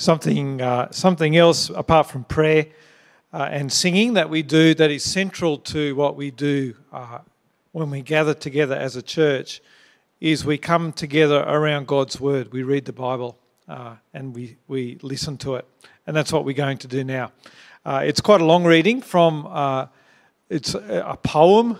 something, 0.00 0.62
uh, 0.62 0.90
something 0.90 1.36
else 1.36 1.68
apart 1.68 2.08
from 2.08 2.24
prayer 2.24 2.66
uh, 3.34 3.48
and 3.50 3.70
singing 3.70 4.14
that 4.14 4.30
we 4.30 4.42
do 4.42 4.74
that 4.74 4.90
is 4.90 5.04
central 5.04 5.58
to 5.58 5.94
what 5.94 6.16
we 6.16 6.30
do 6.30 6.74
uh, 6.90 7.18
when 7.72 7.90
we 7.90 8.00
gather 8.00 8.32
together 8.32 8.74
as 8.74 8.96
a 8.96 9.02
church 9.02 9.60
is 10.18 10.44
we 10.44 10.56
come 10.56 10.90
together 10.92 11.44
around 11.46 11.86
God's 11.86 12.18
Word. 12.18 12.50
We 12.50 12.62
read 12.62 12.86
the 12.86 12.94
Bible 12.94 13.38
uh, 13.68 13.96
and 14.14 14.34
we, 14.34 14.56
we 14.68 14.98
listen 15.02 15.36
to 15.38 15.56
it. 15.56 15.66
And 16.06 16.16
that's 16.16 16.32
what 16.32 16.46
we're 16.46 16.54
going 16.54 16.78
to 16.78 16.88
do 16.88 17.04
now. 17.04 17.32
Uh, 17.84 18.02
it's 18.02 18.22
quite 18.22 18.40
a 18.40 18.44
long 18.44 18.64
reading 18.64 19.02
from, 19.02 19.46
uh, 19.50 19.86
it's 20.48 20.74
a 20.74 21.18
poem 21.22 21.78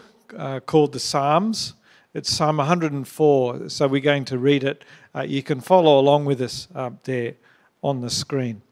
called 0.66 0.92
the 0.92 1.00
Psalms. 1.00 1.72
It's 2.12 2.30
Psalm 2.30 2.58
104, 2.58 3.68
so 3.70 3.88
we're 3.88 4.00
going 4.00 4.26
to 4.26 4.38
read 4.38 4.62
it. 4.62 4.84
you 5.26 5.42
can 5.42 5.60
follow 5.60 5.98
along 5.98 6.26
with 6.26 6.42
us 6.42 6.68
there 7.04 7.34
on 7.82 8.00
the 8.00 8.10
screen. 8.10 8.62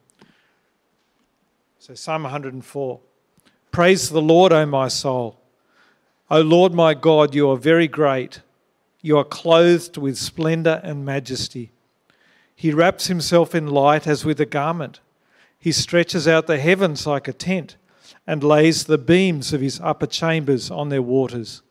So, 1.79 1.95
Psalm 1.95 2.25
104 2.25 3.01
Praise 3.71 4.11
the 4.11 4.23
Lord, 4.23 4.53
O 4.53 4.67
my 4.67 4.89
soul. 4.89 5.39
O 6.31 6.41
Lord 6.41 6.75
my 6.75 6.95
God, 6.95 7.35
you 7.35 7.49
are 7.51 7.57
very 7.57 7.89
great. 7.89 8.43
You 9.01 9.17
are 9.19 9.25
clothed 9.25 9.97
with 9.97 10.19
splendor 10.19 10.81
and 10.83 11.05
majesty. 11.05 11.71
He 12.55 12.73
wraps 12.73 13.07
himself 13.07 13.55
in 13.55 13.69
light 13.69 14.07
as 14.07 14.25
with 14.25 14.41
a 14.41 14.47
garment. 14.47 15.01
He 15.59 15.73
stretches 15.73 16.27
out 16.27 16.47
the 16.47 16.59
heavens 16.59 17.07
like 17.07 17.29
a 17.29 17.33
tent 17.33 17.77
and 18.27 18.43
lays 18.45 18.85
the 18.85 18.99
beams 18.99 19.53
of 19.53 19.61
his 19.61 19.81
upper 19.81 20.07
chambers 20.07 20.71
on 20.71 20.89
their 20.89 21.03
waters. 21.03 21.63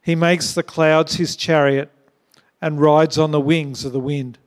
He 0.00 0.14
makes 0.14 0.54
the 0.54 0.62
clouds 0.62 1.16
his 1.16 1.36
chariot 1.36 1.90
and 2.62 2.80
rides 2.80 3.18
on 3.18 3.32
the 3.32 3.40
wings 3.40 3.84
of 3.84 3.92
the 3.92 4.00
wind. 4.00 4.38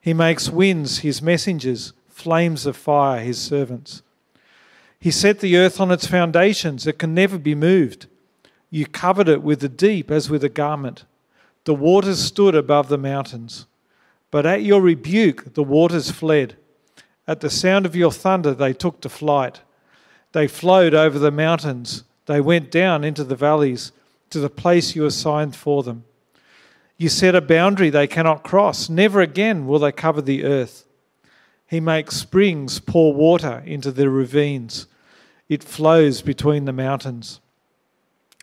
He 0.00 0.14
makes 0.14 0.48
winds 0.48 0.98
his 0.98 1.20
messengers, 1.20 1.92
flames 2.08 2.66
of 2.66 2.76
fire 2.76 3.20
his 3.20 3.40
servants. 3.40 4.02
He 5.00 5.10
set 5.10 5.40
the 5.40 5.56
earth 5.56 5.80
on 5.80 5.90
its 5.90 6.06
foundations, 6.06 6.86
it 6.86 6.98
can 6.98 7.14
never 7.14 7.38
be 7.38 7.54
moved. 7.54 8.06
You 8.70 8.86
covered 8.86 9.28
it 9.28 9.42
with 9.42 9.60
the 9.60 9.68
deep 9.68 10.10
as 10.10 10.28
with 10.28 10.44
a 10.44 10.48
garment. 10.48 11.04
The 11.64 11.74
waters 11.74 12.20
stood 12.20 12.54
above 12.54 12.88
the 12.88 12.98
mountains. 12.98 13.66
But 14.30 14.44
at 14.44 14.62
your 14.62 14.80
rebuke, 14.80 15.54
the 15.54 15.62
waters 15.62 16.10
fled. 16.10 16.56
At 17.26 17.40
the 17.40 17.50
sound 17.50 17.86
of 17.86 17.96
your 17.96 18.12
thunder, 18.12 18.54
they 18.54 18.72
took 18.72 19.00
to 19.02 19.08
flight. 19.08 19.62
They 20.32 20.48
flowed 20.48 20.94
over 20.94 21.18
the 21.18 21.30
mountains. 21.30 22.04
They 22.26 22.40
went 22.40 22.70
down 22.70 23.04
into 23.04 23.24
the 23.24 23.36
valleys 23.36 23.92
to 24.30 24.40
the 24.40 24.50
place 24.50 24.94
you 24.94 25.06
assigned 25.06 25.56
for 25.56 25.82
them. 25.82 26.04
You 26.98 27.08
set 27.08 27.36
a 27.36 27.40
boundary 27.40 27.90
they 27.90 28.08
cannot 28.08 28.42
cross. 28.42 28.88
Never 28.88 29.20
again 29.20 29.66
will 29.66 29.78
they 29.78 29.92
cover 29.92 30.20
the 30.20 30.44
earth. 30.44 30.84
He 31.68 31.78
makes 31.78 32.16
springs 32.16 32.80
pour 32.80 33.14
water 33.14 33.62
into 33.64 33.92
the 33.92 34.10
ravines. 34.10 34.88
It 35.48 35.62
flows 35.62 36.22
between 36.22 36.64
the 36.64 36.72
mountains. 36.72 37.40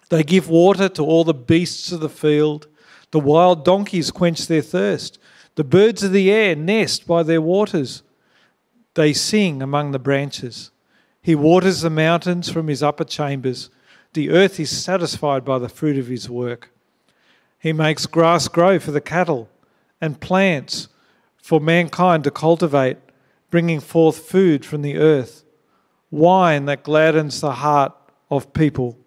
They 0.09 0.23
give 0.23 0.49
water 0.49 0.87
to 0.89 1.03
all 1.03 1.25
the 1.25 1.33
beasts 1.33 1.91
of 1.91 1.99
the 1.99 2.09
field. 2.09 2.67
The 3.11 3.19
wild 3.19 3.65
donkeys 3.65 4.09
quench 4.09 4.47
their 4.47 4.61
thirst. 4.61 5.19
The 5.55 5.63
birds 5.63 6.03
of 6.03 6.13
the 6.13 6.31
air 6.31 6.55
nest 6.55 7.05
by 7.05 7.23
their 7.23 7.41
waters. 7.41 8.03
They 8.93 9.11
sing 9.11 9.61
among 9.61 9.91
the 9.91 9.99
branches. 9.99 10.71
He 11.21 11.35
waters 11.35 11.81
the 11.81 11.89
mountains 11.89 12.49
from 12.49 12.67
his 12.67 12.83
upper 12.83 13.03
chambers. 13.03 13.69
The 14.13 14.29
earth 14.29 14.59
is 14.59 14.69
satisfied 14.69 15.43
by 15.43 15.59
the 15.59 15.67
fruit 15.67 15.97
of 15.97 16.07
his 16.07 16.29
work. 16.29 16.71
He 17.65 17.73
makes 17.73 18.05
grass 18.05 18.47
grow 18.47 18.77
for 18.77 18.91
the 18.91 19.01
cattle 19.01 19.49
and 19.99 20.21
plants 20.21 20.87
for 21.35 21.59
mankind 21.59 22.23
to 22.25 22.29
cultivate, 22.29 22.97
bringing 23.49 23.79
forth 23.79 24.19
food 24.19 24.63
from 24.63 24.83
the 24.83 24.97
earth, 24.97 25.43
wine 26.11 26.65
that 26.65 26.83
gladdens 26.83 27.41
the 27.41 27.53
heart 27.53 27.91
of 28.29 28.53
people, 28.53 28.99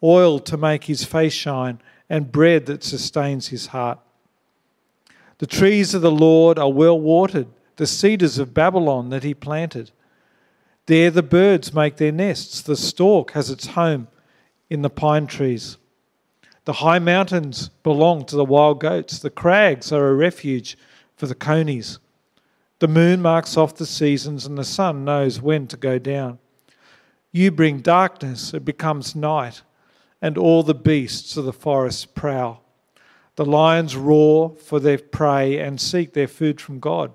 oil 0.00 0.38
to 0.38 0.56
make 0.56 0.84
his 0.84 1.02
face 1.02 1.32
shine, 1.32 1.80
and 2.08 2.30
bread 2.30 2.66
that 2.66 2.84
sustains 2.84 3.48
his 3.48 3.66
heart. 3.66 3.98
The 5.38 5.48
trees 5.48 5.92
of 5.92 6.00
the 6.00 6.12
Lord 6.12 6.56
are 6.56 6.70
well 6.70 7.00
watered, 7.00 7.48
the 7.78 7.86
cedars 7.88 8.38
of 8.38 8.54
Babylon 8.54 9.10
that 9.10 9.24
he 9.24 9.34
planted. 9.34 9.90
There 10.86 11.10
the 11.10 11.24
birds 11.24 11.74
make 11.74 11.96
their 11.96 12.12
nests, 12.12 12.60
the 12.60 12.76
stork 12.76 13.32
has 13.32 13.50
its 13.50 13.66
home 13.66 14.06
in 14.70 14.82
the 14.82 14.88
pine 14.88 15.26
trees. 15.26 15.78
The 16.68 16.84
high 16.84 16.98
mountains 16.98 17.70
belong 17.82 18.26
to 18.26 18.36
the 18.36 18.44
wild 18.44 18.78
goats. 18.78 19.20
The 19.20 19.30
crags 19.30 19.90
are 19.90 20.08
a 20.08 20.14
refuge 20.14 20.76
for 21.16 21.24
the 21.26 21.34
conies. 21.34 21.98
The 22.80 22.88
moon 22.88 23.22
marks 23.22 23.56
off 23.56 23.76
the 23.76 23.86
seasons, 23.86 24.44
and 24.44 24.58
the 24.58 24.64
sun 24.64 25.02
knows 25.02 25.40
when 25.40 25.66
to 25.68 25.78
go 25.78 25.98
down. 25.98 26.38
You 27.32 27.50
bring 27.52 27.78
darkness, 27.78 28.52
it 28.52 28.66
becomes 28.66 29.16
night, 29.16 29.62
and 30.20 30.36
all 30.36 30.62
the 30.62 30.74
beasts 30.74 31.38
of 31.38 31.46
the 31.46 31.54
forest 31.54 32.14
prowl. 32.14 32.62
The 33.36 33.46
lions 33.46 33.96
roar 33.96 34.54
for 34.62 34.78
their 34.78 34.98
prey 34.98 35.58
and 35.58 35.80
seek 35.80 36.12
their 36.12 36.28
food 36.28 36.60
from 36.60 36.80
God. 36.80 37.14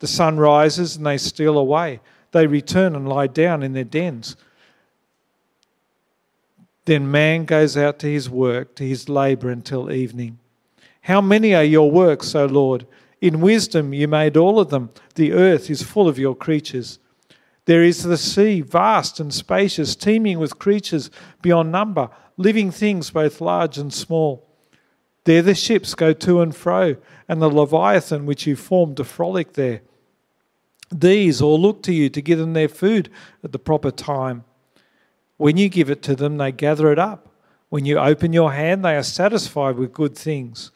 The 0.00 0.06
sun 0.06 0.36
rises 0.36 0.96
and 0.96 1.06
they 1.06 1.16
steal 1.16 1.56
away. 1.56 2.00
They 2.32 2.46
return 2.46 2.94
and 2.94 3.08
lie 3.08 3.28
down 3.28 3.62
in 3.62 3.72
their 3.72 3.84
dens. 3.84 4.36
Then 6.84 7.10
man 7.10 7.44
goes 7.44 7.76
out 7.76 7.98
to 8.00 8.06
his 8.06 8.28
work, 8.28 8.74
to 8.76 8.84
his 8.86 9.08
labour 9.08 9.50
until 9.50 9.92
evening. 9.92 10.38
How 11.02 11.20
many 11.20 11.54
are 11.54 11.64
your 11.64 11.90
works, 11.90 12.34
O 12.34 12.46
Lord? 12.46 12.86
In 13.20 13.40
wisdom 13.40 13.94
you 13.94 14.08
made 14.08 14.36
all 14.36 14.58
of 14.58 14.70
them. 14.70 14.90
The 15.14 15.32
earth 15.32 15.70
is 15.70 15.82
full 15.82 16.08
of 16.08 16.18
your 16.18 16.34
creatures. 16.34 16.98
There 17.64 17.84
is 17.84 18.02
the 18.02 18.16
sea, 18.16 18.60
vast 18.60 19.20
and 19.20 19.32
spacious, 19.32 19.94
teeming 19.94 20.40
with 20.40 20.58
creatures 20.58 21.10
beyond 21.40 21.70
number, 21.70 22.10
living 22.36 22.72
things 22.72 23.10
both 23.10 23.40
large 23.40 23.78
and 23.78 23.92
small. 23.92 24.48
There 25.24 25.42
the 25.42 25.54
ships 25.54 25.94
go 25.94 26.12
to 26.12 26.40
and 26.40 26.54
fro, 26.54 26.96
and 27.28 27.40
the 27.40 27.48
leviathan 27.48 28.26
which 28.26 28.46
you 28.46 28.56
formed 28.56 28.96
to 28.96 29.04
frolic 29.04 29.52
there. 29.52 29.82
These 30.90 31.40
all 31.40 31.60
look 31.60 31.82
to 31.84 31.92
you 31.92 32.10
to 32.10 32.20
give 32.20 32.38
them 32.38 32.52
their 32.52 32.68
food 32.68 33.08
at 33.44 33.52
the 33.52 33.58
proper 33.58 33.92
time. 33.92 34.44
When 35.42 35.56
you 35.56 35.68
give 35.68 35.90
it 35.90 36.02
to 36.02 36.14
them, 36.14 36.36
they 36.36 36.52
gather 36.52 36.92
it 36.92 37.00
up. 37.00 37.26
When 37.68 37.84
you 37.84 37.98
open 37.98 38.32
your 38.32 38.52
hand, 38.52 38.84
they 38.84 38.94
are 38.94 39.02
satisfied 39.02 39.74
with 39.74 39.92
good 39.92 40.16
things. 40.16 40.70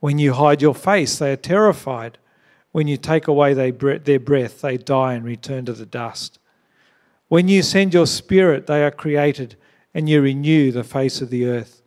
When 0.00 0.18
you 0.18 0.34
hide 0.34 0.60
your 0.60 0.74
face, 0.74 1.18
they 1.18 1.32
are 1.32 1.36
terrified. 1.36 2.18
When 2.72 2.86
you 2.86 2.98
take 2.98 3.28
away 3.28 3.54
their 3.54 3.72
breath, 3.72 4.60
they 4.60 4.76
die 4.76 5.14
and 5.14 5.24
return 5.24 5.64
to 5.64 5.72
the 5.72 5.86
dust. 5.86 6.38
When 7.28 7.48
you 7.48 7.62
send 7.62 7.94
your 7.94 8.06
spirit, 8.06 8.66
they 8.66 8.84
are 8.84 8.90
created, 8.90 9.56
and 9.94 10.06
you 10.06 10.20
renew 10.20 10.70
the 10.70 10.84
face 10.84 11.22
of 11.22 11.30
the 11.30 11.46
earth. 11.46 11.80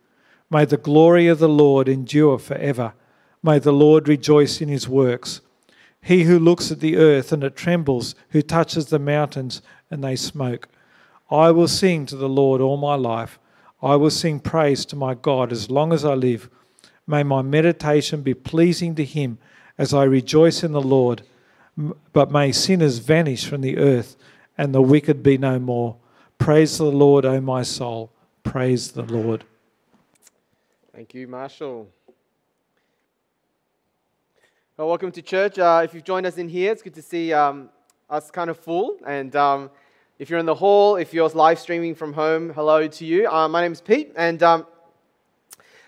May 0.50 0.66
the 0.66 0.78
glory 0.78 1.28
of 1.28 1.38
the 1.38 1.48
Lord 1.48 1.88
endure 1.88 2.40
forever. 2.40 2.96
May 3.44 3.60
the 3.60 3.72
Lord 3.72 4.08
rejoice 4.08 4.60
in 4.60 4.70
his 4.70 4.90
works. 4.90 5.42
He 6.02 6.24
who 6.24 6.40
looks 6.40 6.72
at 6.72 6.80
the 6.80 6.98
earth 6.98 7.32
and 7.32 7.44
it 7.44 7.56
trembles, 7.56 8.16
who 8.30 8.42
touches 8.42 8.88
the 8.88 8.98
mountains 8.98 9.62
and 9.92 10.04
they 10.04 10.16
smoke. 10.16 10.68
I 11.30 11.52
will 11.52 11.68
sing 11.68 12.06
to 12.08 12.16
the 12.16 12.30
Lord 12.30 12.62
all 12.62 12.78
my 12.78 12.96
life. 12.96 13.40
I 13.82 13.96
will 13.96 14.12
sing 14.12 14.40
praise 14.40 14.86
to 14.86 14.96
my 14.96 15.14
God 15.16 15.52
as 15.52 15.70
long 15.70 15.92
as 15.92 16.06
I 16.06 16.14
live. 16.14 16.50
May 17.08 17.24
my 17.24 17.42
meditation 17.42 18.22
be 18.22 18.34
pleasing 18.34 18.96
to 18.96 19.06
him 19.06 19.38
as 19.78 19.94
I 19.94 20.04
rejoice 20.04 20.64
in 20.64 20.72
the 20.72 20.82
Lord. 20.82 21.24
But 22.14 22.32
may 22.32 22.52
sinners 22.52 23.00
vanish 23.00 23.46
from 23.46 23.62
the 23.62 23.78
earth 23.78 24.16
and 24.58 24.74
the 24.74 24.82
wicked 24.82 25.22
be 25.22 25.38
no 25.38 25.60
more. 25.60 25.98
Praise 26.38 26.78
the 26.78 26.86
Lord, 26.86 27.26
O 27.26 27.42
my 27.42 27.64
soul. 27.64 28.12
Praise 28.44 28.92
the 28.92 29.04
Lord. 29.04 29.44
Thank 30.94 31.14
you, 31.14 31.28
Marshall. 31.28 31.90
Well, 34.78 34.88
welcome 34.88 35.12
to 35.12 35.22
church. 35.22 35.60
Uh, 35.60 35.82
if 35.84 35.94
you've 35.94 36.04
joined 36.04 36.26
us 36.26 36.38
in 36.38 36.50
here, 36.50 36.72
it's 36.72 36.82
good 36.82 36.94
to 36.96 37.02
see 37.02 37.34
um, 37.34 37.70
us 38.10 38.32
kind 38.32 38.50
of 38.50 38.58
full. 38.58 38.98
And 39.06 39.36
um, 39.36 39.70
if 40.18 40.30
you're 40.30 40.40
in 40.40 40.46
the 40.46 40.56
hall, 40.56 40.96
if 40.96 41.14
you're 41.14 41.28
live 41.30 41.60
streaming 41.60 41.94
from 41.94 42.14
home, 42.14 42.54
hello 42.54 42.88
to 42.88 43.06
you. 43.06 43.28
Uh, 43.28 43.50
my 43.50 43.62
name 43.62 43.74
is 43.74 43.82
Pete, 43.82 44.14
and 44.16 44.42
um, 44.44 44.66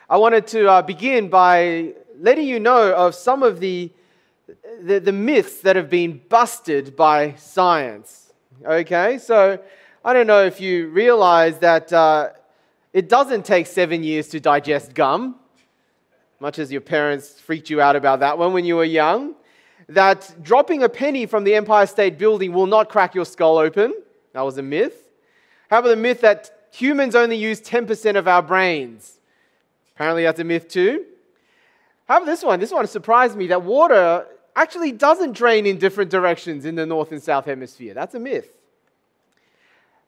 I 0.09 0.17
wanted 0.17 0.47
to 0.47 0.67
uh, 0.69 0.81
begin 0.81 1.29
by 1.29 1.93
letting 2.19 2.45
you 2.45 2.59
know 2.59 2.93
of 2.93 3.15
some 3.15 3.41
of 3.41 3.61
the, 3.61 3.89
the, 4.81 4.99
the, 4.99 5.13
myths 5.13 5.61
that 5.61 5.77
have 5.77 5.89
been 5.89 6.19
busted 6.27 6.93
by 6.97 7.35
science. 7.35 8.33
Okay, 8.65 9.17
so 9.17 9.59
I 10.03 10.11
don't 10.11 10.27
know 10.27 10.43
if 10.43 10.59
you 10.59 10.89
realize 10.89 11.59
that 11.59 11.93
uh, 11.93 12.31
it 12.91 13.07
doesn't 13.07 13.45
take 13.45 13.65
seven 13.65 14.03
years 14.03 14.27
to 14.29 14.41
digest 14.41 14.93
gum, 14.93 15.35
much 16.41 16.59
as 16.59 16.69
your 16.69 16.81
parents 16.81 17.39
freaked 17.39 17.69
you 17.69 17.79
out 17.79 17.95
about 17.95 18.19
that 18.19 18.37
one 18.37 18.51
when 18.51 18.65
you 18.65 18.75
were 18.75 18.83
young. 18.83 19.35
That 19.87 20.35
dropping 20.43 20.83
a 20.83 20.89
penny 20.89 21.27
from 21.27 21.45
the 21.45 21.55
Empire 21.55 21.85
State 21.85 22.17
Building 22.17 22.51
will 22.51 22.67
not 22.67 22.89
crack 22.89 23.15
your 23.15 23.23
skull 23.23 23.57
open 23.57 23.93
that 24.37 24.43
was 24.43 24.59
a 24.59 24.61
myth. 24.61 25.09
How 25.67 25.79
about 25.79 25.89
the 25.89 25.95
myth 25.95 26.21
that 26.21 26.67
humans 26.71 27.15
only 27.15 27.37
use 27.37 27.59
10% 27.59 28.17
of 28.17 28.27
our 28.27 28.43
brains? 28.43 29.17
Apparently, 29.95 30.21
that's 30.25 30.39
a 30.39 30.43
myth 30.43 30.67
too. 30.67 31.05
How 32.07 32.17
about 32.17 32.27
this 32.27 32.43
one? 32.43 32.59
This 32.59 32.71
one 32.71 32.85
surprised 32.85 33.35
me 33.35 33.47
that 33.47 33.63
water 33.63 34.27
actually 34.55 34.91
doesn't 34.91 35.31
drain 35.31 35.65
in 35.65 35.79
different 35.79 36.11
directions 36.11 36.65
in 36.65 36.75
the 36.75 36.85
north 36.85 37.11
and 37.11 37.23
south 37.23 37.45
hemisphere. 37.45 37.95
That's 37.95 38.13
a 38.13 38.19
myth. 38.19 38.47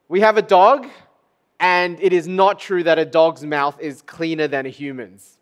We 0.09 0.19
have 0.19 0.37
a 0.37 0.43
dog, 0.43 0.85
and 1.59 1.99
it 1.99 2.13
is 2.13 2.27
not 2.27 2.59
true 2.59 2.83
that 2.83 2.99
a 2.99 3.05
dog's 3.05 3.43
mouth 3.43 3.79
is 3.81 4.03
cleaner 4.03 4.47
than 4.47 4.67
a 4.67 4.69
human's. 4.69 5.39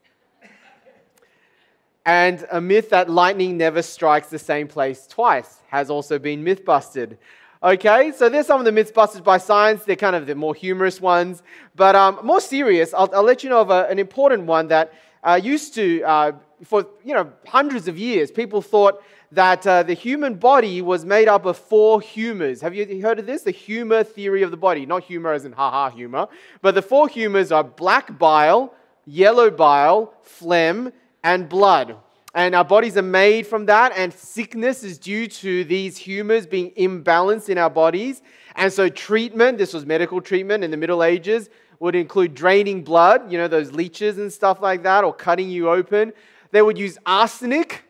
And 2.06 2.48
a 2.50 2.62
myth 2.62 2.92
that 2.92 3.10
lightning 3.10 3.58
never 3.58 3.82
strikes 3.82 4.30
the 4.30 4.40
same 4.40 4.70
place 4.70 5.08
twice 5.08 5.58
has 5.68 5.90
also 5.90 6.18
been 6.20 6.42
myth 6.42 6.64
busted. 6.64 7.18
Okay, 7.64 8.12
so 8.12 8.30
there's 8.30 8.46
some 8.46 8.60
of 8.60 8.66
the 8.66 8.72
myths 8.72 8.92
busted 8.92 9.24
by 9.24 9.40
science. 9.40 9.84
They're 9.84 9.96
kind 9.96 10.16
of 10.16 10.28
the 10.28 10.36
more 10.36 10.54
humorous 10.54 11.02
ones. 11.02 11.42
But 11.76 11.96
um, 11.96 12.20
more 12.24 12.40
serious, 12.40 12.94
I'll, 12.94 13.10
I'll, 13.16 13.24
let 13.24 13.44
you 13.44 13.50
know 13.50 13.62
of 13.62 13.72
a, 13.72 13.88
an 13.88 13.98
important 13.98 14.44
one 14.44 14.68
that 14.68 14.94
uh, 15.24 15.40
used 15.42 15.74
to, 15.74 16.04
uh, 16.04 16.32
for 16.64 16.86
you 17.04 17.16
know, 17.16 17.34
hundreds 17.48 17.88
of 17.88 17.98
years, 17.98 18.30
people 18.30 18.62
thought 18.62 19.02
that 19.32 19.66
uh, 19.66 19.82
the 19.82 19.96
human 19.96 20.36
body 20.36 20.84
was 20.84 21.04
made 21.04 21.28
up 21.28 21.46
of 21.46 21.58
four 21.58 22.00
humors. 22.00 22.62
Have 22.62 22.76
you 22.76 23.02
heard 23.02 23.18
of 23.18 23.26
this? 23.26 23.42
The 23.42 23.52
humor 23.52 24.04
theory 24.04 24.44
of 24.44 24.52
the 24.52 24.58
body. 24.58 24.86
Not 24.86 25.04
humor 25.04 25.34
as 25.34 25.44
in 25.44 25.54
ha 25.54 25.72
ha 25.72 25.90
humor, 25.90 26.28
but 26.62 26.76
the 26.76 26.84
four 26.84 27.08
humors 27.08 27.52
are 27.52 27.64
black 27.64 28.20
bile, 28.20 28.72
yellow 29.06 29.50
bile, 29.50 30.14
phlegm, 30.22 30.94
and 31.24 31.50
blood. 31.50 31.98
And 32.34 32.54
our 32.54 32.66
bodies 32.66 32.98
are 32.98 33.02
made 33.02 33.48
from 33.48 33.66
that, 33.68 33.94
and 33.96 34.14
sickness 34.14 34.84
is 34.84 34.98
due 34.98 35.28
to 35.28 35.64
these 35.64 35.98
humors 35.98 36.46
being 36.46 36.72
imbalanced 36.72 37.50
in 37.50 37.58
our 37.58 37.70
bodies. 37.70 38.22
And 38.56 38.72
so, 38.72 38.90
treatment, 38.90 39.58
this 39.58 39.74
was 39.74 39.86
medical 39.86 40.22
treatment 40.22 40.64
in 40.64 40.72
the 40.72 40.78
Middle 40.78 41.04
Ages, 41.04 41.50
would 41.80 41.96
include 41.96 42.34
draining 42.34 42.84
blood, 42.84 43.32
you 43.32 43.38
know, 43.38 43.48
those 43.48 43.72
leeches 43.72 44.18
and 44.18 44.32
stuff 44.32 44.62
like 44.62 44.84
that, 44.84 45.04
or 45.04 45.14
cutting 45.14 45.50
you 45.50 45.70
open. 45.70 46.12
They 46.52 46.62
would 46.62 46.78
use 46.78 46.98
arsenic 47.06 47.84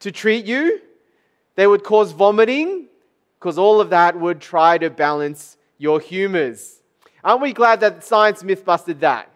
to 0.00 0.12
treat 0.12 0.44
you. 0.44 0.80
They 1.56 1.66
would 1.66 1.82
cause 1.82 2.12
vomiting, 2.12 2.88
because 3.38 3.58
all 3.58 3.80
of 3.80 3.90
that 3.90 4.18
would 4.18 4.40
try 4.40 4.78
to 4.78 4.90
balance 4.90 5.56
your 5.78 5.98
humors. 5.98 6.82
Aren't 7.24 7.42
we 7.42 7.52
glad 7.52 7.80
that 7.80 8.04
science 8.04 8.42
myth 8.44 8.64
busted 8.64 9.00
that? 9.00 9.30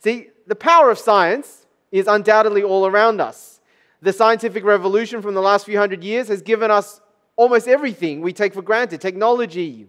See, 0.00 0.28
the 0.46 0.54
power 0.54 0.90
of 0.90 0.98
science 0.98 1.61
is 1.92 2.08
undoubtedly 2.08 2.64
all 2.64 2.86
around 2.86 3.20
us. 3.20 3.60
The 4.00 4.12
scientific 4.12 4.64
revolution 4.64 5.22
from 5.22 5.34
the 5.34 5.42
last 5.42 5.66
few 5.66 5.78
hundred 5.78 6.02
years 6.02 6.26
has 6.28 6.42
given 6.42 6.70
us 6.70 7.00
almost 7.36 7.68
everything 7.68 8.20
we 8.20 8.32
take 8.32 8.54
for 8.54 8.62
granted 8.62 9.00
technology, 9.00 9.86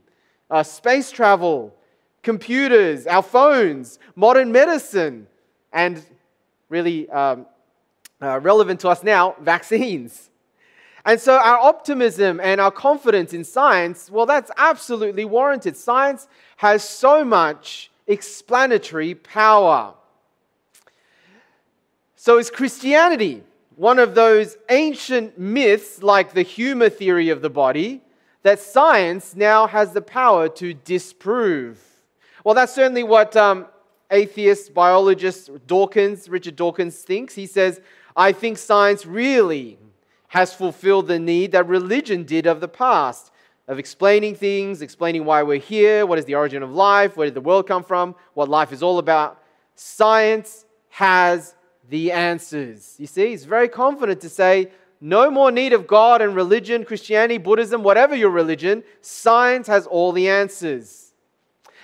uh, 0.52 0.62
space 0.62 1.10
travel, 1.10 1.76
computers, 2.22 3.08
our 3.08 3.24
phones, 3.24 3.98
modern 4.16 4.52
medicine, 4.52 5.28
and 5.72 6.04
really 6.70 7.10
um, 7.10 7.46
uh, 8.22 8.40
relevant 8.40 8.80
to 8.82 8.90
us 8.90 9.04
now, 9.04 9.36
vaccines. 9.42 10.30
And 11.06 11.20
so 11.20 11.38
our 11.38 11.58
optimism 11.58 12.40
and 12.40 12.62
our 12.62 12.72
confidence 12.72 13.34
in 13.34 13.44
science, 13.44 14.10
well, 14.10 14.26
that's 14.26 14.52
absolutely 14.58 15.26
warranted. 15.26 15.76
Science 15.76 16.28
has 16.58 16.88
so 16.88 17.26
much 17.26 17.92
explanatory 18.08 19.16
power. 19.16 19.96
So 22.24 22.38
is 22.38 22.50
Christianity 22.50 23.44
one 23.76 24.00
of 24.00 24.16
those 24.16 24.56
ancient 24.70 25.38
myths 25.38 26.02
like 26.02 26.32
the 26.32 26.42
humor 26.42 26.88
theory 26.88 27.28
of 27.28 27.42
the 27.42 27.50
body 27.50 28.02
that 28.44 28.62
science 28.62 29.36
now 29.36 29.68
has 29.68 29.92
the 29.92 30.02
power 30.02 30.48
to 30.48 30.74
disprove? 30.74 31.82
Well, 32.46 32.56
that's 32.56 32.74
certainly 32.74 33.04
what 33.04 33.36
um, 33.36 33.68
atheist 34.10 34.74
biologist 34.74 35.50
Dawkins, 35.68 36.30
Richard 36.30 36.56
Dawkins, 36.56 36.96
thinks. 37.00 37.36
He 37.36 37.46
says, 37.46 37.82
I 38.16 38.32
think 38.32 38.58
science 38.58 39.06
really 39.06 39.78
has 40.30 40.54
fulfilled 40.54 41.10
the 41.10 41.20
need 41.20 41.52
that 41.52 41.68
religion 41.68 42.24
did 42.24 42.48
of 42.48 42.62
the 42.62 42.70
past 42.70 43.34
of 43.68 43.80
explaining 43.80 44.36
things, 44.36 44.82
explaining 44.82 45.26
why 45.26 45.44
we're 45.44 45.60
here, 45.60 46.06
what 46.06 46.20
is 46.20 46.24
the 46.24 46.36
origin 46.36 46.64
of 46.64 46.72
life, 46.72 47.18
where 47.18 47.28
did 47.28 47.34
the 47.34 47.42
world 47.42 47.68
come 47.68 47.84
from, 47.84 48.16
what 48.34 48.48
life 48.48 48.72
is 48.72 48.82
all 48.82 48.98
about. 48.98 49.44
Science 49.76 50.64
has 50.88 51.56
the 51.90 52.12
answers. 52.12 52.96
You 52.98 53.08
see, 53.08 53.30
he's 53.30 53.46
very 53.46 53.68
confident 53.68 54.22
to 54.22 54.30
say, 54.30 54.72
no 55.02 55.30
more 55.30 55.52
need 55.52 55.74
of 55.74 55.86
God 55.86 56.22
and 56.22 56.34
religion, 56.34 56.86
Christianity, 56.86 57.38
Buddhism, 57.38 57.84
whatever 57.84 58.16
your 58.16 58.30
religion, 58.30 58.84
science 59.02 59.68
has 59.68 59.86
all 59.86 60.14
the 60.14 60.30
answers. 60.30 61.12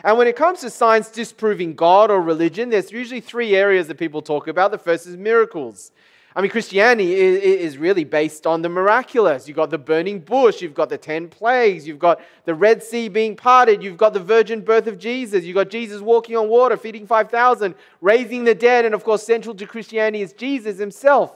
And 0.03 0.17
when 0.17 0.27
it 0.27 0.37
comes 0.37 0.61
to 0.61 0.69
science 0.69 1.09
disproving 1.09 1.75
God 1.75 2.09
or 2.09 2.21
religion, 2.21 2.69
there's 2.69 2.91
usually 2.91 3.19
three 3.19 3.55
areas 3.55 3.87
that 3.89 3.97
people 3.97 4.21
talk 4.21 4.47
about. 4.47 4.71
The 4.71 4.77
first 4.77 5.05
is 5.05 5.17
miracles. 5.17 5.91
I 6.35 6.41
mean, 6.41 6.51
Christianity 6.51 7.15
is 7.15 7.77
really 7.79 8.03
based 8.03 8.45
on 8.45 8.61
the 8.61 8.69
miraculous. 8.69 9.47
You've 9.47 9.57
got 9.57 9.71
the 9.71 9.79
burning 9.79 10.19
bush, 10.19 10.61
you've 10.61 10.75
got 10.75 10.89
the 10.89 10.97
10 10.97 11.27
plagues, 11.27 11.87
you've 11.87 11.97
got 11.97 12.21
the 12.45 12.53
Red 12.53 12.83
Sea 12.83 13.09
being 13.09 13.35
parted, 13.35 13.81
you've 13.81 13.97
got 13.97 14.13
the 14.13 14.19
virgin 14.19 14.61
birth 14.61 14.85
of 14.85 14.99
Jesus, 14.99 15.43
you've 15.43 15.55
got 15.55 15.69
Jesus 15.69 16.01
walking 16.01 16.37
on 16.37 16.47
water, 16.47 16.77
feeding 16.77 17.07
5,000, 17.07 17.73
raising 17.99 18.43
the 18.43 18.53
dead, 18.53 18.85
and 18.85 18.93
of 18.93 19.03
course, 19.03 19.23
central 19.23 19.55
to 19.55 19.65
Christianity 19.65 20.21
is 20.21 20.33
Jesus 20.33 20.77
himself 20.77 21.35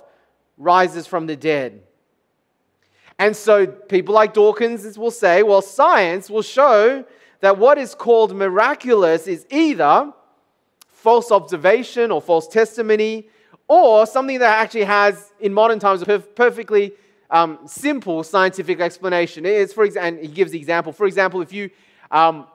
rises 0.58 1.08
from 1.08 1.26
the 1.26 1.36
dead. 1.36 1.82
And 3.18 3.36
so 3.36 3.66
people 3.66 4.14
like 4.14 4.34
Dawkins 4.34 4.98
will 4.98 5.12
say, 5.12 5.42
well, 5.44 5.62
science 5.62 6.30
will 6.30 6.42
show 6.44 7.04
that 7.40 7.58
what 7.58 7.78
is 7.78 7.96
called 7.96 8.36
miraculous 8.36 9.28
is 9.28 9.46
either 9.50 10.14
false 10.88 11.32
observation 11.32 12.12
or 12.12 12.22
false 12.22 12.48
testimony 12.48 13.28
or 13.68 14.06
something 14.06 14.40
that 14.40 14.60
actually 14.60 14.84
has, 14.84 15.32
in 15.40 15.54
modern 15.54 15.80
times, 15.80 16.02
a 16.02 16.20
perfectly 16.20 16.94
um, 17.30 17.60
simple 17.66 18.24
scientific 18.24 18.80
explanation. 18.80 19.46
It 19.46 19.54
is, 19.54 19.74
for 19.74 19.84
example, 19.84 20.20
and 20.20 20.20
he 20.20 20.34
gives 20.34 20.52
the 20.52 20.60
example. 20.60 20.92
For 20.92 21.08
example, 21.08 21.42
if 21.42 21.52
you 21.52 21.70
um, 22.12 22.46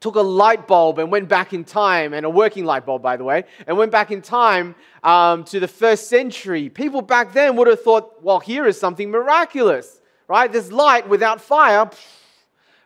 took 0.00 0.16
a 0.16 0.20
light 0.20 0.66
bulb 0.66 0.98
and 0.98 1.10
went 1.10 1.28
back 1.28 1.52
in 1.52 1.64
time, 1.64 2.12
and 2.12 2.26
a 2.26 2.30
working 2.30 2.64
light 2.64 2.84
bulb, 2.84 3.02
by 3.02 3.16
the 3.16 3.24
way, 3.24 3.44
and 3.66 3.78
went 3.78 3.90
back 3.90 4.10
in 4.10 4.20
time 4.20 4.74
um, 5.02 5.44
to 5.44 5.60
the 5.60 5.68
first 5.68 6.08
century, 6.08 6.68
people 6.68 7.00
back 7.00 7.32
then 7.32 7.56
would 7.56 7.68
have 7.68 7.82
thought, 7.82 8.22
well, 8.22 8.40
here 8.40 8.66
is 8.66 8.78
something 8.78 9.10
miraculous, 9.10 10.00
right? 10.28 10.52
This 10.52 10.70
light 10.70 11.08
without 11.08 11.40
fire. 11.40 11.88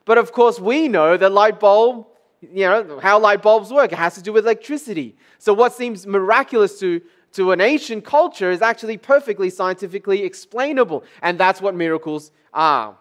But 0.05 0.19
of 0.19 0.33
course, 0.33 0.61
we 0.61 0.89
know 0.89 1.17
that 1.17 1.33
light 1.33 1.59
bulb, 1.59 2.07
you 2.41 2.65
know, 2.67 3.01
how 3.01 3.19
light 3.19 3.43
bulbs 3.43 3.71
work. 3.73 3.93
It 3.93 3.99
has 3.99 4.15
to 4.15 4.23
do 4.23 4.33
with 4.33 4.45
electricity. 4.45 5.17
So 5.39 5.53
what 5.53 5.73
seems 5.73 6.07
miraculous 6.07 6.79
to 6.81 7.01
to 7.33 7.53
an 7.53 7.61
ancient 7.61 8.05
culture 8.05 8.51
is 8.51 8.63
actually 8.63 8.97
perfectly 8.97 9.51
scientifically 9.51 10.23
explainable. 10.23 11.05
And 11.23 11.39
that's 11.39 11.61
what 11.61 11.75
miracles 11.75 12.33
are. 12.53 12.97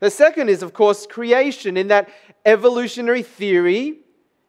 The 0.00 0.10
second 0.10 0.48
is, 0.48 0.62
of 0.62 0.72
course, 0.72 1.06
creation, 1.06 1.76
in 1.76 1.88
that 1.88 2.08
evolutionary 2.44 3.22
theory, 3.22 3.98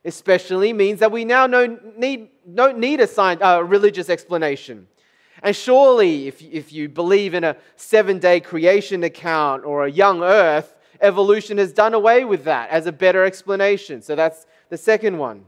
especially, 0.06 0.74
means 0.74 1.00
that 1.02 1.12
we 1.12 1.26
now 1.26 1.46
need, 1.46 2.30
don't 2.54 2.80
need 2.80 3.02
a 3.02 3.48
uh, 3.48 3.60
religious 3.60 4.10
explanation. 4.10 4.88
And 5.44 5.56
surely, 5.56 6.28
if, 6.28 6.42
if 6.42 6.72
you 6.72 6.88
believe 6.88 7.34
in 7.34 7.44
a 7.44 7.58
seven 7.76 8.20
day 8.20 8.40
creation 8.40 9.04
account 9.04 9.66
or 9.66 9.86
a 9.86 9.92
young 9.92 10.24
earth, 10.24 10.74
evolution 11.02 11.58
has 11.58 11.74
done 11.74 11.94
away 11.94 12.24
with 12.24 12.46
that 12.46 12.70
as 12.70 12.86
a 12.86 12.92
better 12.92 13.26
explanation. 13.26 14.02
So 14.02 14.16
that's 14.16 14.46
the 14.70 14.78
second 14.78 15.18
one. 15.18 15.46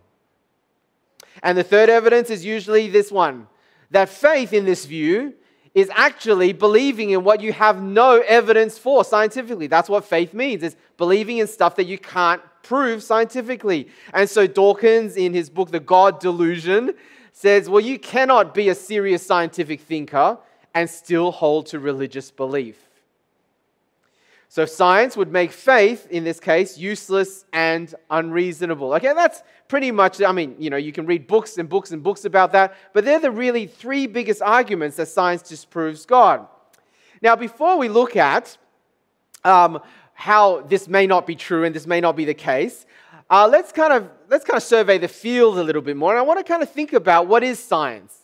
And 1.44 1.58
the 1.58 1.64
third 1.64 1.90
evidence 1.90 2.30
is 2.30 2.44
usually 2.44 2.88
this 2.88 3.12
one 3.12 3.48
that 3.92 4.10
faith 4.10 4.54
in 4.54 4.66
this 4.66 4.86
view 4.86 5.34
is 5.76 5.92
actually 5.94 6.54
believing 6.54 7.12
in 7.12 7.24
what 7.24 7.42
you 7.42 7.52
have 7.52 7.82
no 7.82 8.22
evidence 8.22 8.78
for 8.78 9.04
scientifically. 9.04 9.68
That's 9.68 9.90
what 9.90 10.06
faith 10.06 10.34
means, 10.34 10.64
is 10.64 10.76
believing 10.98 11.38
in 11.38 11.48
stuff 11.48 11.76
that 11.76 11.86
you 11.86 11.98
can't 11.98 12.42
prove 12.64 13.04
scientifically. 13.04 13.90
And 14.14 14.30
so 14.30 14.48
Dawkins, 14.48 15.18
in 15.18 15.34
his 15.34 15.50
book, 15.50 15.72
The 15.72 15.80
God 15.80 16.20
Delusion, 16.20 16.94
says, 17.34 17.70
well, 17.70 17.82
you 17.82 18.00
cannot 18.00 18.54
be 18.54 18.70
a 18.70 18.76
serious 18.76 19.26
scientific 19.26 19.82
thinker 19.82 20.38
and 20.74 20.90
still 20.90 21.32
hold 21.32 21.66
to 21.68 21.80
religious 21.80 22.32
belief. 22.32 22.90
So 24.54 24.68
science 24.68 25.18
would 25.18 25.32
make 25.32 25.52
faith, 25.52 26.06
in 26.12 26.24
this 26.24 26.40
case, 26.40 26.78
useless 26.78 27.44
and 27.54 27.92
unreasonable. 28.12 28.94
Okay, 28.94 29.12
that's 29.12 29.42
pretty 29.68 29.90
much, 29.90 30.22
I 30.22 30.32
mean, 30.32 30.56
you 30.60 30.70
know, 30.70 30.78
you 30.78 30.92
can 30.92 31.08
read 31.08 31.26
books 31.26 31.58
and 31.58 31.68
books 31.68 31.90
and 31.90 32.04
books 32.04 32.24
about 32.24 32.52
that, 32.52 32.76
but 32.94 33.04
they're 33.04 33.20
the 33.20 33.32
really 33.32 33.66
three 33.66 34.06
biggest 34.06 34.44
arguments 34.44 34.98
that 34.98 35.08
science 35.08 35.42
disproves 35.42 36.06
God. 36.06 36.48
Now, 37.20 37.36
before 37.36 37.80
we 37.80 37.90
look 37.90 38.16
at 38.16 38.56
um, 39.44 39.80
how 40.14 40.62
this 40.62 40.88
may 40.88 41.08
not 41.08 41.26
be 41.26 41.34
true 41.34 41.64
and 41.64 41.74
this 41.74 41.88
may 41.88 42.00
not 42.00 42.16
be 42.16 42.26
the 42.26 42.36
case, 42.36 42.86
uh, 43.32 43.48
let's 43.48 43.72
kind 43.72 43.92
of 43.92 44.08
let's 44.30 44.46
kind 44.46 44.58
of 44.58 44.62
survey 44.62 45.00
the 45.00 45.08
field 45.08 45.58
a 45.58 45.64
little 45.64 45.82
bit 45.82 45.98
more, 45.98 46.12
and 46.12 46.20
I 46.20 46.22
want 46.22 46.38
to 46.38 46.44
kind 46.44 46.62
of 46.62 46.70
think 46.70 46.94
about 46.94 47.26
what 47.26 47.42
is 47.44 47.58
science. 47.58 48.23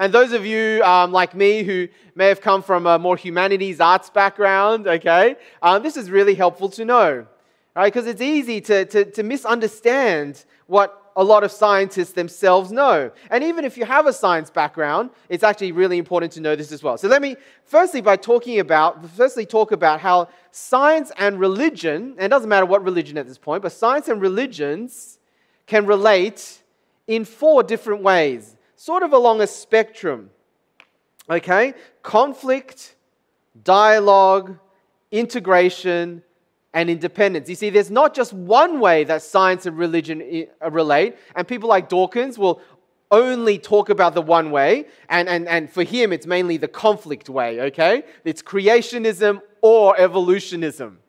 And 0.00 0.14
those 0.14 0.32
of 0.32 0.46
you 0.46 0.82
um, 0.82 1.12
like 1.12 1.34
me 1.34 1.62
who 1.62 1.86
may 2.14 2.28
have 2.28 2.40
come 2.40 2.62
from 2.62 2.86
a 2.86 2.98
more 2.98 3.18
humanities 3.18 3.80
arts 3.80 4.08
background, 4.08 4.88
okay, 4.88 5.36
um, 5.60 5.82
this 5.82 5.96
is 5.98 6.10
really 6.10 6.34
helpful 6.34 6.70
to 6.70 6.86
know. 6.86 7.26
right? 7.74 7.92
Because 7.92 8.06
it's 8.06 8.20
easy 8.20 8.60
to, 8.62 8.84
to, 8.86 9.04
to 9.04 9.22
misunderstand 9.22 10.44
what 10.66 11.12
a 11.16 11.24
lot 11.24 11.44
of 11.44 11.50
scientists 11.50 12.12
themselves 12.12 12.72
know. 12.72 13.10
And 13.30 13.44
even 13.44 13.64
if 13.64 13.76
you 13.76 13.84
have 13.84 14.06
a 14.06 14.12
science 14.12 14.48
background, 14.48 15.10
it's 15.28 15.42
actually 15.42 15.72
really 15.72 15.98
important 15.98 16.32
to 16.32 16.40
know 16.40 16.56
this 16.56 16.72
as 16.72 16.82
well. 16.82 16.96
So 16.96 17.08
let 17.08 17.20
me, 17.20 17.36
firstly, 17.64 18.00
by 18.00 18.16
talking 18.16 18.60
about, 18.60 19.04
firstly, 19.10 19.44
talk 19.44 19.72
about 19.72 20.00
how 20.00 20.28
science 20.50 21.12
and 21.18 21.38
religion, 21.38 22.14
and 22.16 22.20
it 22.20 22.28
doesn't 22.28 22.48
matter 22.48 22.66
what 22.66 22.82
religion 22.84 23.18
at 23.18 23.26
this 23.26 23.38
point, 23.38 23.62
but 23.62 23.72
science 23.72 24.08
and 24.08 24.20
religions 24.20 25.18
can 25.66 25.84
relate 25.84 26.62
in 27.06 27.24
four 27.24 27.62
different 27.62 28.02
ways, 28.02 28.56
sort 28.80 29.02
of 29.02 29.12
along 29.12 29.42
a 29.42 29.46
spectrum. 29.46 30.30
Okay? 31.28 31.74
Conflict, 32.02 32.96
dialogue, 33.62 34.58
integration, 35.10 36.22
and 36.72 36.88
independence. 36.88 37.46
You 37.50 37.56
see, 37.56 37.68
there's 37.68 37.90
not 37.90 38.14
just 38.14 38.32
one 38.32 38.80
way 38.80 39.04
that 39.04 39.20
science 39.20 39.66
and 39.66 39.76
religion 39.76 40.46
uh, 40.64 40.70
relate, 40.70 41.18
and 41.36 41.46
people 41.46 41.68
like 41.68 41.90
Dawkins 41.90 42.38
will 42.38 42.62
only 43.10 43.58
talk 43.58 43.90
about 43.90 44.14
the 44.14 44.22
one 44.22 44.50
way, 44.50 44.86
and, 45.10 45.28
and, 45.28 45.46
and 45.46 45.70
for 45.70 45.82
him, 45.82 46.10
it's 46.10 46.26
mainly 46.26 46.56
the 46.56 46.68
conflict 46.68 47.28
way, 47.28 47.60
okay? 47.60 48.02
It's 48.24 48.40
creationism 48.40 49.42
or 49.60 50.00
evolutionism. 50.00 51.00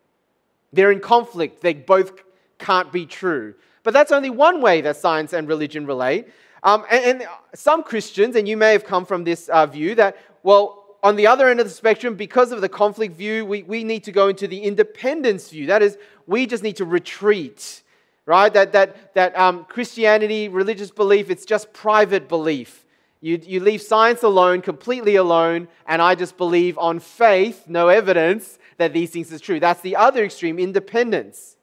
They're 0.74 0.92
in 0.92 1.00
conflict, 1.00 1.62
they 1.62 1.72
both 1.72 2.12
can't 2.58 2.92
be 2.92 3.06
true. 3.06 3.54
But 3.82 3.94
that's 3.94 4.12
only 4.12 4.30
one 4.30 4.60
way 4.60 4.80
that 4.82 4.96
science 4.96 5.32
and 5.32 5.48
religion 5.48 5.86
relate. 5.86 6.28
Um, 6.62 6.84
and, 6.90 7.22
and, 7.22 7.28
some 7.54 7.82
Christians, 7.82 8.36
and 8.36 8.46
you 8.46 8.56
may 8.56 8.72
have 8.72 8.84
come 8.84 9.04
from 9.04 9.24
this 9.24 9.48
uh, 9.48 9.66
view, 9.66 9.94
that, 9.96 10.16
well, 10.42 10.96
on 11.02 11.16
the 11.16 11.26
other 11.26 11.48
end 11.48 11.58
of 11.58 11.66
the 11.66 11.72
spectrum, 11.72 12.14
because 12.14 12.52
of 12.52 12.60
the 12.60 12.68
conflict 12.68 13.16
view, 13.16 13.44
we, 13.44 13.64
we 13.64 13.82
need 13.82 14.04
to 14.04 14.12
go 14.12 14.28
into 14.28 14.46
the 14.46 14.62
independence 14.62 15.50
view. 15.50 15.66
That 15.66 15.82
is, 15.82 15.98
we 16.26 16.46
just 16.46 16.62
need 16.62 16.76
to 16.76 16.84
retreat, 16.84 17.82
right? 18.24 18.52
That, 18.52 18.72
that, 18.72 19.14
that 19.14 19.36
um, 19.36 19.64
Christianity, 19.64 20.48
religious 20.48 20.92
belief, 20.92 21.28
it's 21.28 21.44
just 21.44 21.72
private 21.72 22.28
belief. 22.28 22.84
You, 23.20 23.40
you 23.42 23.60
leave 23.60 23.82
science 23.82 24.22
alone, 24.22 24.62
completely 24.62 25.16
alone, 25.16 25.66
and 25.86 26.00
I 26.00 26.14
just 26.14 26.36
believe 26.36 26.78
on 26.78 27.00
faith, 27.00 27.64
no 27.68 27.88
evidence 27.88 28.58
that 28.78 28.92
these 28.92 29.10
things 29.10 29.32
are 29.32 29.38
true. 29.38 29.58
That's 29.58 29.80
the 29.80 29.96
other 29.96 30.24
extreme, 30.24 30.58
independence. 30.58 31.56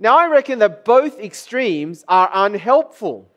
Now, 0.00 0.18
I 0.18 0.28
reckon 0.28 0.60
that 0.60 0.84
both 0.84 1.18
extremes 1.18 2.04
are 2.06 2.30
unhelpful 2.32 3.28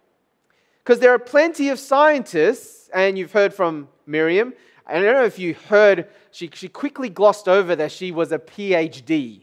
because 0.83 0.99
there 0.99 1.13
are 1.13 1.19
plenty 1.19 1.69
of 1.69 1.79
scientists, 1.79 2.89
and 2.93 3.17
you've 3.17 3.31
heard 3.31 3.53
from 3.53 3.87
Miriam, 4.05 4.53
and 4.87 4.99
I 4.99 5.01
don't 5.01 5.15
know 5.15 5.25
if 5.25 5.39
you 5.39 5.55
heard, 5.69 6.07
she, 6.31 6.49
she 6.53 6.67
quickly 6.67 7.09
glossed 7.09 7.47
over 7.47 7.75
that 7.75 7.91
she 7.91 8.11
was 8.11 8.31
a 8.31 8.39
PhD. 8.39 9.41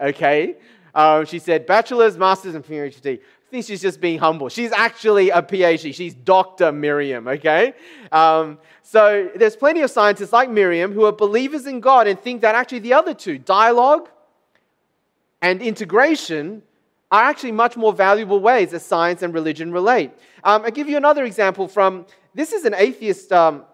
Okay? 0.00 0.56
Um, 0.94 1.26
she 1.26 1.38
said 1.38 1.66
bachelor's, 1.66 2.16
master's, 2.16 2.54
and 2.54 2.64
PhD. 2.64 3.18
I 3.18 3.50
think 3.50 3.64
she's 3.64 3.80
just 3.80 4.00
being 4.00 4.18
humble. 4.18 4.48
She's 4.50 4.72
actually 4.72 5.30
a 5.30 5.40
PhD. 5.40 5.94
She's 5.94 6.14
Dr. 6.14 6.70
Miriam, 6.70 7.26
okay? 7.28 7.72
Um, 8.12 8.58
so 8.82 9.30
there's 9.34 9.56
plenty 9.56 9.80
of 9.80 9.90
scientists 9.90 10.34
like 10.34 10.50
Miriam 10.50 10.92
who 10.92 11.06
are 11.06 11.12
believers 11.12 11.66
in 11.66 11.80
God 11.80 12.06
and 12.06 12.20
think 12.20 12.42
that 12.42 12.54
actually 12.54 12.80
the 12.80 12.92
other 12.92 13.14
two, 13.14 13.38
dialogue 13.38 14.10
and 15.40 15.62
integration, 15.62 16.62
are 17.10 17.22
actually 17.22 17.52
much 17.52 17.76
more 17.76 17.92
valuable 17.92 18.40
ways 18.40 18.70
that 18.72 18.80
science 18.80 19.22
and 19.22 19.32
religion 19.32 19.72
relate. 19.72 20.10
Um, 20.44 20.62
I'll 20.64 20.70
give 20.70 20.88
you 20.88 20.96
another 20.96 21.24
example 21.24 21.66
from 21.66 22.06
this 22.34 22.52
is 22.52 22.64
an 22.64 22.74
atheist 22.74 23.32
um, 23.32 23.64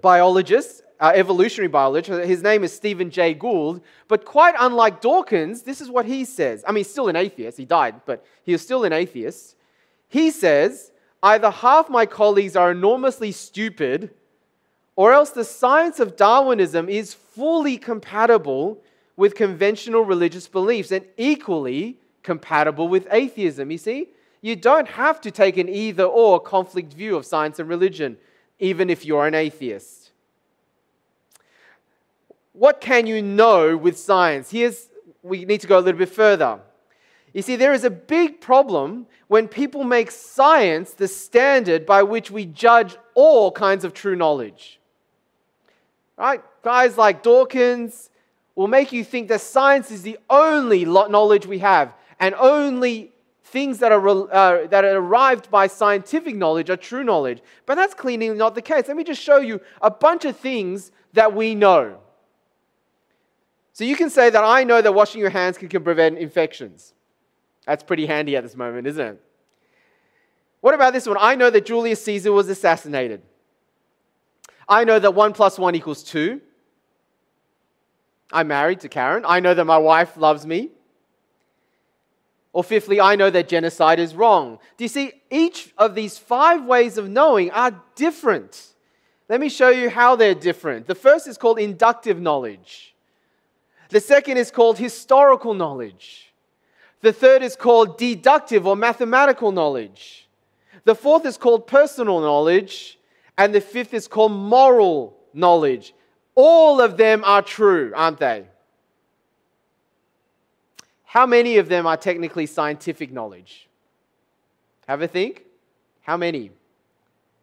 biologist, 0.00 0.82
uh, 0.98 1.12
evolutionary 1.14 1.68
biologist. 1.68 2.26
His 2.26 2.42
name 2.42 2.64
is 2.64 2.72
Stephen 2.72 3.10
Jay 3.10 3.34
Gould. 3.34 3.82
But 4.08 4.24
quite 4.24 4.54
unlike 4.58 5.02
Dawkins, 5.02 5.62
this 5.62 5.80
is 5.80 5.90
what 5.90 6.06
he 6.06 6.24
says. 6.24 6.64
I 6.66 6.72
mean, 6.72 6.78
he's 6.78 6.90
still 6.90 7.08
an 7.08 7.16
atheist. 7.16 7.58
He 7.58 7.66
died, 7.66 8.00
but 8.06 8.24
he 8.42 8.54
is 8.54 8.62
still 8.62 8.84
an 8.84 8.92
atheist. 8.92 9.56
He 10.08 10.30
says, 10.30 10.90
either 11.22 11.50
half 11.50 11.90
my 11.90 12.06
colleagues 12.06 12.56
are 12.56 12.70
enormously 12.70 13.32
stupid, 13.32 14.10
or 14.96 15.12
else 15.12 15.30
the 15.30 15.44
science 15.44 16.00
of 16.00 16.16
Darwinism 16.16 16.88
is 16.88 17.12
fully 17.12 17.76
compatible 17.76 18.80
with 19.16 19.34
conventional 19.34 20.02
religious 20.02 20.48
beliefs 20.48 20.90
and 20.90 21.04
equally 21.16 21.98
compatible 22.22 22.88
with 22.88 23.06
atheism. 23.10 23.70
You 23.70 23.78
see, 23.78 24.08
you 24.40 24.56
don't 24.56 24.88
have 24.88 25.20
to 25.22 25.30
take 25.30 25.56
an 25.56 25.68
either 25.68 26.04
or 26.04 26.40
conflict 26.40 26.92
view 26.92 27.16
of 27.16 27.24
science 27.24 27.58
and 27.58 27.68
religion 27.68 28.16
even 28.58 28.90
if 28.90 29.04
you're 29.04 29.26
an 29.26 29.34
atheist. 29.34 30.10
What 32.52 32.80
can 32.80 33.06
you 33.06 33.20
know 33.20 33.76
with 33.76 33.98
science? 33.98 34.50
Here's, 34.50 34.88
we 35.22 35.44
need 35.44 35.60
to 35.60 35.66
go 35.66 35.78
a 35.78 35.80
little 35.80 35.98
bit 35.98 36.08
further. 36.08 36.60
You 37.32 37.42
see, 37.42 37.56
there 37.56 37.72
is 37.72 37.82
a 37.82 37.90
big 37.90 38.40
problem 38.40 39.06
when 39.26 39.48
people 39.48 39.82
make 39.82 40.10
science 40.12 40.92
the 40.92 41.08
standard 41.08 41.84
by 41.84 42.04
which 42.04 42.30
we 42.30 42.46
judge 42.46 42.96
all 43.14 43.50
kinds 43.50 43.84
of 43.84 43.92
true 43.92 44.14
knowledge. 44.14 44.78
Right? 46.16 46.42
Guys 46.62 46.96
like 46.96 47.24
Dawkins 47.24 48.08
will 48.54 48.68
make 48.68 48.92
you 48.92 49.04
think 49.04 49.28
that 49.28 49.40
science 49.40 49.90
is 49.90 50.02
the 50.02 50.18
only 50.30 50.84
knowledge 50.84 51.46
we 51.46 51.58
have 51.58 51.94
and 52.20 52.34
only 52.36 53.12
things 53.42 53.78
that 53.78 53.92
are, 53.92 54.08
uh, 54.08 54.66
that 54.68 54.84
are 54.84 54.96
arrived 54.96 55.50
by 55.50 55.66
scientific 55.66 56.34
knowledge 56.34 56.70
are 56.70 56.76
true 56.76 57.04
knowledge. 57.04 57.40
But 57.66 57.76
that's 57.76 57.94
clearly 57.94 58.30
not 58.30 58.54
the 58.54 58.62
case. 58.62 58.88
Let 58.88 58.96
me 58.96 59.04
just 59.04 59.22
show 59.22 59.38
you 59.38 59.60
a 59.82 59.90
bunch 59.90 60.24
of 60.24 60.36
things 60.36 60.90
that 61.12 61.34
we 61.34 61.54
know. 61.54 61.98
So 63.72 63.84
you 63.84 63.96
can 63.96 64.08
say 64.08 64.30
that 64.30 64.44
I 64.44 64.64
know 64.64 64.80
that 64.80 64.92
washing 64.92 65.20
your 65.20 65.30
hands 65.30 65.58
can, 65.58 65.68
can 65.68 65.82
prevent 65.82 66.18
infections. 66.18 66.94
That's 67.66 67.82
pretty 67.82 68.06
handy 68.06 68.36
at 68.36 68.42
this 68.42 68.56
moment, 68.56 68.86
isn't 68.86 69.06
it? 69.06 69.20
What 70.60 70.74
about 70.74 70.92
this 70.92 71.06
one? 71.06 71.16
I 71.20 71.34
know 71.34 71.50
that 71.50 71.66
Julius 71.66 72.02
Caesar 72.04 72.32
was 72.32 72.48
assassinated. 72.48 73.20
I 74.68 74.84
know 74.84 74.98
that 74.98 75.14
1 75.14 75.32
plus 75.32 75.58
1 75.58 75.74
equals 75.74 76.02
2. 76.04 76.40
I'm 78.34 78.48
married 78.48 78.80
to 78.80 78.88
Karen. 78.88 79.24
I 79.26 79.40
know 79.40 79.54
that 79.54 79.64
my 79.64 79.78
wife 79.78 80.16
loves 80.16 80.44
me. 80.44 80.70
Or 82.52 82.62
fifthly, 82.62 83.00
I 83.00 83.16
know 83.16 83.30
that 83.30 83.48
genocide 83.48 83.98
is 83.98 84.14
wrong. 84.14 84.58
Do 84.76 84.84
you 84.84 84.88
see? 84.88 85.12
Each 85.30 85.72
of 85.78 85.94
these 85.94 86.18
five 86.18 86.64
ways 86.64 86.98
of 86.98 87.08
knowing 87.08 87.50
are 87.52 87.80
different. 87.96 88.74
Let 89.28 89.40
me 89.40 89.48
show 89.48 89.70
you 89.70 89.88
how 89.88 90.16
they're 90.16 90.34
different. 90.34 90.86
The 90.86 90.94
first 90.94 91.26
is 91.26 91.38
called 91.38 91.58
inductive 91.58 92.20
knowledge, 92.20 92.94
the 93.88 94.00
second 94.00 94.36
is 94.36 94.50
called 94.50 94.78
historical 94.78 95.54
knowledge, 95.54 96.32
the 97.00 97.12
third 97.12 97.42
is 97.42 97.56
called 97.56 97.98
deductive 97.98 98.66
or 98.66 98.76
mathematical 98.76 99.50
knowledge, 99.50 100.28
the 100.84 100.94
fourth 100.94 101.24
is 101.24 101.38
called 101.38 101.66
personal 101.66 102.20
knowledge, 102.20 102.98
and 103.38 103.54
the 103.54 103.60
fifth 103.60 103.94
is 103.94 104.06
called 104.06 104.32
moral 104.32 105.16
knowledge. 105.32 105.94
All 106.34 106.80
of 106.80 106.96
them 106.96 107.22
are 107.24 107.42
true, 107.42 107.92
aren't 107.94 108.18
they? 108.18 108.46
How 111.04 111.26
many 111.26 111.58
of 111.58 111.68
them 111.68 111.86
are 111.86 111.96
technically 111.96 112.46
scientific 112.46 113.12
knowledge? 113.12 113.68
Have 114.88 115.00
a 115.00 115.08
think. 115.08 115.44
How 116.02 116.16
many? 116.16 116.50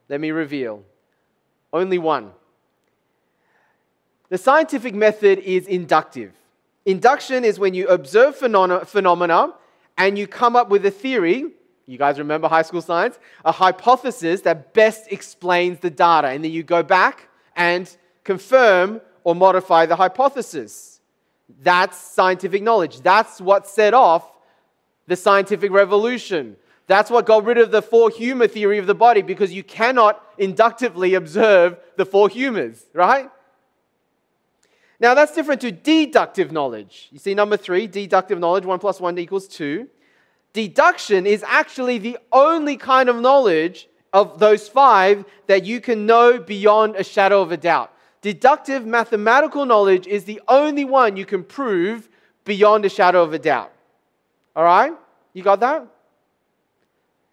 Let 0.09 0.19
me 0.19 0.31
reveal. 0.31 0.83
Only 1.71 1.97
one. 1.97 2.31
The 4.27 4.37
scientific 4.37 4.93
method 4.93 5.39
is 5.39 5.67
inductive. 5.67 6.33
Induction 6.85 7.45
is 7.45 7.59
when 7.59 7.73
you 7.73 7.87
observe 7.87 8.35
phenomena 8.35 9.53
and 9.97 10.17
you 10.17 10.27
come 10.27 10.55
up 10.55 10.69
with 10.69 10.85
a 10.85 10.91
theory. 10.91 11.45
You 11.85 11.97
guys 11.97 12.19
remember 12.19 12.47
high 12.47 12.61
school 12.61 12.81
science? 12.81 13.19
A 13.45 13.51
hypothesis 13.51 14.41
that 14.41 14.73
best 14.73 15.11
explains 15.11 15.79
the 15.79 15.89
data. 15.89 16.27
And 16.27 16.43
then 16.43 16.51
you 16.51 16.63
go 16.63 16.83
back 16.83 17.29
and 17.55 17.95
confirm 18.23 19.01
or 19.23 19.35
modify 19.35 19.85
the 19.85 19.95
hypothesis. 19.95 20.99
That's 21.61 21.97
scientific 21.97 22.63
knowledge. 22.63 23.01
That's 23.01 23.41
what 23.41 23.67
set 23.67 23.93
off 23.93 24.25
the 25.07 25.15
scientific 25.15 25.71
revolution. 25.71 26.55
That's 26.87 27.09
what 27.11 27.25
got 27.25 27.45
rid 27.45 27.57
of 27.57 27.71
the 27.71 27.81
four 27.81 28.09
humor 28.09 28.47
theory 28.47 28.77
of 28.77 28.87
the 28.87 28.95
body 28.95 29.21
because 29.21 29.51
you 29.51 29.63
cannot 29.63 30.21
inductively 30.37 31.13
observe 31.13 31.77
the 31.95 32.05
four 32.05 32.29
humors, 32.29 32.85
right? 32.93 33.29
Now, 34.99 35.13
that's 35.15 35.33
different 35.33 35.61
to 35.61 35.71
deductive 35.71 36.51
knowledge. 36.51 37.09
You 37.11 37.17
see, 37.17 37.33
number 37.33 37.57
three, 37.57 37.87
deductive 37.87 38.39
knowledge, 38.39 38.65
one 38.65 38.79
plus 38.79 38.99
one 38.99 39.17
equals 39.17 39.47
two. 39.47 39.87
Deduction 40.53 41.25
is 41.25 41.43
actually 41.47 41.97
the 41.97 42.17
only 42.31 42.77
kind 42.77 43.09
of 43.09 43.15
knowledge 43.15 43.87
of 44.13 44.37
those 44.39 44.67
five 44.67 45.25
that 45.47 45.65
you 45.65 45.81
can 45.81 46.05
know 46.05 46.39
beyond 46.39 46.95
a 46.95 47.03
shadow 47.03 47.41
of 47.41 47.51
a 47.51 47.57
doubt. 47.57 47.91
Deductive 48.21 48.85
mathematical 48.85 49.65
knowledge 49.65 50.05
is 50.07 50.25
the 50.25 50.41
only 50.47 50.85
one 50.85 51.17
you 51.17 51.25
can 51.25 51.43
prove 51.43 52.07
beyond 52.45 52.85
a 52.85 52.89
shadow 52.89 53.23
of 53.23 53.33
a 53.33 53.39
doubt. 53.39 53.71
All 54.55 54.63
right? 54.63 54.93
You 55.33 55.43
got 55.43 55.59
that? 55.61 55.87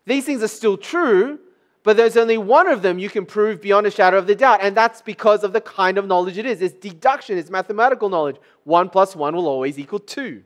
These 0.06 0.24
things 0.24 0.42
are 0.42 0.48
still 0.48 0.78
true, 0.78 1.38
but 1.82 1.96
there's 1.96 2.16
only 2.16 2.38
one 2.38 2.68
of 2.68 2.80
them 2.80 2.98
you 2.98 3.10
can 3.10 3.26
prove 3.26 3.60
beyond 3.60 3.86
a 3.86 3.90
shadow 3.90 4.16
of 4.16 4.26
the 4.26 4.34
doubt, 4.34 4.60
and 4.62 4.76
that's 4.76 5.02
because 5.02 5.44
of 5.44 5.52
the 5.52 5.60
kind 5.60 5.98
of 5.98 6.06
knowledge 6.06 6.38
it 6.38 6.46
is. 6.46 6.62
It's 6.62 6.74
deduction, 6.74 7.36
it's 7.36 7.50
mathematical 7.50 8.08
knowledge. 8.08 8.36
One 8.64 8.88
plus 8.88 9.14
one 9.14 9.36
will 9.36 9.46
always 9.46 9.78
equal 9.78 9.98
two. 9.98 10.42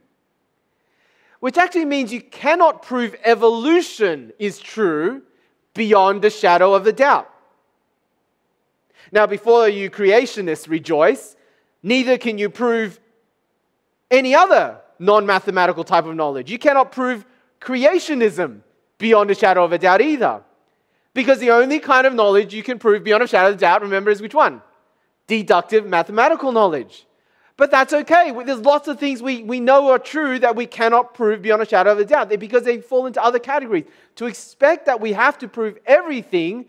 which 1.42 1.58
actually 1.58 1.84
means 1.84 2.12
you 2.12 2.20
cannot 2.20 2.82
prove 2.82 3.16
evolution 3.24 4.32
is 4.38 4.60
true 4.60 5.20
beyond 5.74 6.22
the 6.22 6.30
shadow 6.30 6.72
of 6.72 6.86
a 6.86 6.92
doubt. 6.92 7.28
Now, 9.12 9.26
before 9.26 9.68
you 9.68 9.90
creationists 9.90 10.68
rejoice, 10.68 11.36
neither 11.82 12.16
can 12.16 12.38
you 12.38 12.48
prove 12.48 12.98
any 14.10 14.34
other 14.34 14.78
non 14.98 15.26
mathematical 15.26 15.84
type 15.84 16.06
of 16.06 16.14
knowledge. 16.14 16.50
You 16.50 16.58
cannot 16.58 16.92
prove 16.92 17.24
creationism 17.60 18.60
beyond 18.98 19.30
a 19.30 19.34
shadow 19.34 19.64
of 19.64 19.72
a 19.72 19.78
doubt 19.78 20.00
either. 20.00 20.42
Because 21.14 21.40
the 21.40 21.50
only 21.50 21.78
kind 21.78 22.06
of 22.06 22.14
knowledge 22.14 22.54
you 22.54 22.62
can 22.62 22.78
prove 22.78 23.04
beyond 23.04 23.22
a 23.22 23.26
shadow 23.26 23.48
of 23.48 23.56
a 23.56 23.58
doubt, 23.58 23.82
remember, 23.82 24.10
is 24.10 24.22
which 24.22 24.34
one? 24.34 24.62
Deductive 25.26 25.84
mathematical 25.84 26.52
knowledge. 26.52 27.06
But 27.56 27.70
that's 27.70 27.92
okay. 27.92 28.32
There's 28.46 28.60
lots 28.60 28.88
of 28.88 28.98
things 28.98 29.22
we, 29.22 29.42
we 29.42 29.60
know 29.60 29.90
are 29.90 29.98
true 29.98 30.38
that 30.38 30.56
we 30.56 30.66
cannot 30.66 31.14
prove 31.14 31.42
beyond 31.42 31.60
a 31.62 31.66
shadow 31.66 31.92
of 31.92 31.98
a 31.98 32.04
doubt 32.04 32.30
because 32.40 32.62
they 32.62 32.80
fall 32.80 33.06
into 33.06 33.22
other 33.22 33.38
categories. 33.38 33.84
To 34.16 34.26
expect 34.26 34.86
that 34.86 35.00
we 35.00 35.12
have 35.12 35.36
to 35.38 35.48
prove 35.48 35.78
everything 35.84 36.66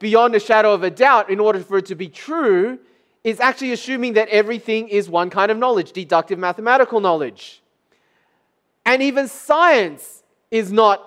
beyond 0.00 0.34
a 0.34 0.40
shadow 0.40 0.74
of 0.74 0.82
a 0.82 0.90
doubt 0.90 1.30
in 1.30 1.38
order 1.38 1.60
for 1.60 1.78
it 1.78 1.86
to 1.86 1.94
be 1.94 2.08
true 2.08 2.80
is 3.22 3.38
actually 3.38 3.70
assuming 3.72 4.14
that 4.14 4.28
everything 4.28 4.88
is 4.88 5.08
one 5.08 5.30
kind 5.30 5.52
of 5.52 5.58
knowledge, 5.58 5.92
deductive 5.92 6.38
mathematical 6.38 7.00
knowledge. 7.00 7.62
And 8.84 9.02
even 9.02 9.28
science 9.28 10.24
is 10.50 10.72
not 10.72 11.06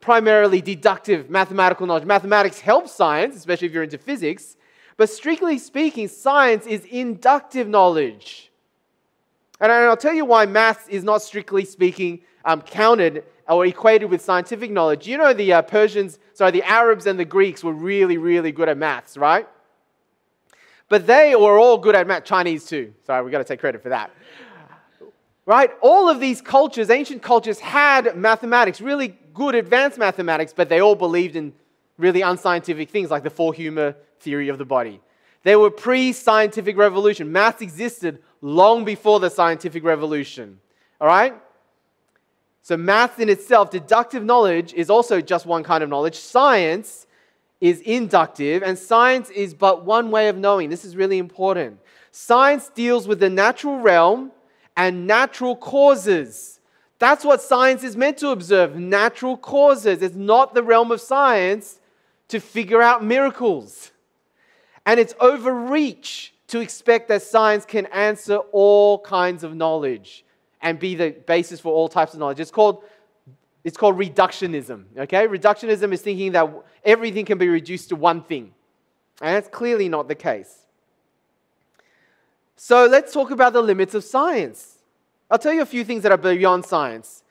primarily 0.00 0.62
deductive 0.62 1.28
mathematical 1.28 1.86
knowledge. 1.86 2.06
Mathematics 2.06 2.58
helps 2.58 2.92
science, 2.92 3.36
especially 3.36 3.68
if 3.68 3.74
you're 3.74 3.82
into 3.82 3.98
physics, 3.98 4.56
but 4.96 5.10
strictly 5.10 5.58
speaking, 5.58 6.08
science 6.08 6.66
is 6.66 6.84
inductive 6.86 7.68
knowledge. 7.68 8.50
And 9.60 9.70
I'll 9.70 9.96
tell 9.96 10.14
you 10.14 10.24
why 10.24 10.46
maths 10.46 10.88
is 10.88 11.04
not 11.04 11.20
strictly 11.20 11.66
speaking 11.66 12.20
um, 12.46 12.62
counted 12.62 13.24
or 13.50 13.66
equated 13.66 14.08
with 14.08 14.22
scientific 14.22 14.70
knowledge. 14.70 15.06
You 15.06 15.18
know, 15.18 15.32
the 15.32 15.52
uh, 15.52 15.62
Persians, 15.62 16.18
sorry, 16.34 16.52
the 16.52 16.62
Arabs 16.62 17.06
and 17.06 17.18
the 17.18 17.24
Greeks 17.24 17.64
were 17.64 17.72
really, 17.72 18.16
really 18.16 18.52
good 18.52 18.68
at 18.68 18.78
maths, 18.78 19.16
right? 19.16 19.48
But 20.88 21.06
they 21.06 21.34
were 21.34 21.58
all 21.58 21.76
good 21.76 21.94
at 21.94 22.06
math. 22.06 22.24
Chinese 22.24 22.64
too. 22.66 22.94
Sorry, 23.04 23.22
we've 23.22 23.32
got 23.32 23.38
to 23.38 23.44
take 23.44 23.60
credit 23.60 23.82
for 23.82 23.88
that. 23.90 24.12
Right? 25.46 25.70
All 25.80 26.08
of 26.08 26.20
these 26.20 26.40
cultures, 26.40 26.90
ancient 26.90 27.22
cultures, 27.22 27.58
had 27.58 28.16
mathematics, 28.16 28.80
really 28.80 29.16
good 29.34 29.56
advanced 29.56 29.98
mathematics, 29.98 30.52
but 30.54 30.68
they 30.68 30.80
all 30.80 30.94
believed 30.94 31.34
in 31.34 31.52
really 31.98 32.20
unscientific 32.20 32.90
things 32.90 33.10
like 33.10 33.24
the 33.24 33.30
four 33.30 33.52
humor 33.52 33.96
theory 34.20 34.48
of 34.48 34.58
the 34.58 34.64
body. 34.64 35.00
They 35.42 35.56
were 35.56 35.70
pre 35.70 36.12
scientific 36.12 36.76
revolution. 36.76 37.32
Maths 37.32 37.62
existed 37.62 38.22
long 38.42 38.84
before 38.84 39.18
the 39.18 39.30
scientific 39.30 39.82
revolution. 39.82 40.60
All 41.00 41.08
right? 41.08 41.34
So, 42.62 42.76
maths 42.76 43.18
in 43.18 43.28
itself, 43.28 43.70
deductive 43.70 44.22
knowledge, 44.22 44.74
is 44.74 44.90
also 44.90 45.20
just 45.20 45.46
one 45.46 45.62
kind 45.62 45.82
of 45.82 45.88
knowledge. 45.88 46.16
Science 46.16 47.06
is 47.60 47.80
inductive, 47.80 48.62
and 48.62 48.78
science 48.78 49.30
is 49.30 49.54
but 49.54 49.84
one 49.84 50.10
way 50.10 50.28
of 50.28 50.36
knowing. 50.36 50.70
This 50.70 50.84
is 50.84 50.96
really 50.96 51.18
important. 51.18 51.78
Science 52.10 52.70
deals 52.74 53.06
with 53.06 53.20
the 53.20 53.30
natural 53.30 53.78
realm 53.78 54.32
and 54.76 55.06
natural 55.06 55.56
causes. 55.56 56.60
That's 56.98 57.24
what 57.24 57.40
science 57.40 57.82
is 57.82 57.96
meant 57.96 58.18
to 58.18 58.28
observe 58.28 58.76
natural 58.76 59.36
causes. 59.36 60.02
It's 60.02 60.14
not 60.14 60.54
the 60.54 60.62
realm 60.62 60.90
of 60.90 61.00
science 61.00 61.80
to 62.28 62.40
figure 62.40 62.82
out 62.82 63.04
miracles. 63.04 63.90
And 64.86 65.00
it's 65.00 65.14
overreach 65.20 66.34
to 66.48 66.60
expect 66.60 67.08
that 67.08 67.22
science 67.22 67.64
can 67.64 67.86
answer 67.86 68.36
all 68.52 68.98
kinds 68.98 69.44
of 69.44 69.54
knowledge 69.54 70.24
and 70.62 70.78
be 70.78 70.94
the 70.94 71.10
basis 71.10 71.60
for 71.60 71.72
all 71.72 71.88
types 71.88 72.12
of 72.12 72.20
knowledge. 72.20 72.40
It's 72.40 72.50
called, 72.50 72.84
it's 73.64 73.76
called 73.76 73.98
reductionism. 73.98 74.84
Okay? 74.96 75.26
Reductionism 75.26 75.92
is 75.92 76.02
thinking 76.02 76.32
that 76.32 76.52
everything 76.84 77.24
can 77.24 77.38
be 77.38 77.48
reduced 77.48 77.88
to 77.90 77.96
one 77.96 78.22
thing. 78.22 78.52
And 79.20 79.36
that's 79.36 79.48
clearly 79.48 79.88
not 79.88 80.08
the 80.08 80.14
case. 80.14 80.66
So 82.56 82.86
let's 82.86 83.12
talk 83.12 83.30
about 83.30 83.52
the 83.52 83.62
limits 83.62 83.94
of 83.94 84.04
science. 84.04 84.78
I'll 85.30 85.38
tell 85.38 85.52
you 85.52 85.62
a 85.62 85.66
few 85.66 85.84
things 85.84 86.02
that 86.02 86.12
are 86.12 86.18
beyond 86.18 86.64
science. 86.64 87.22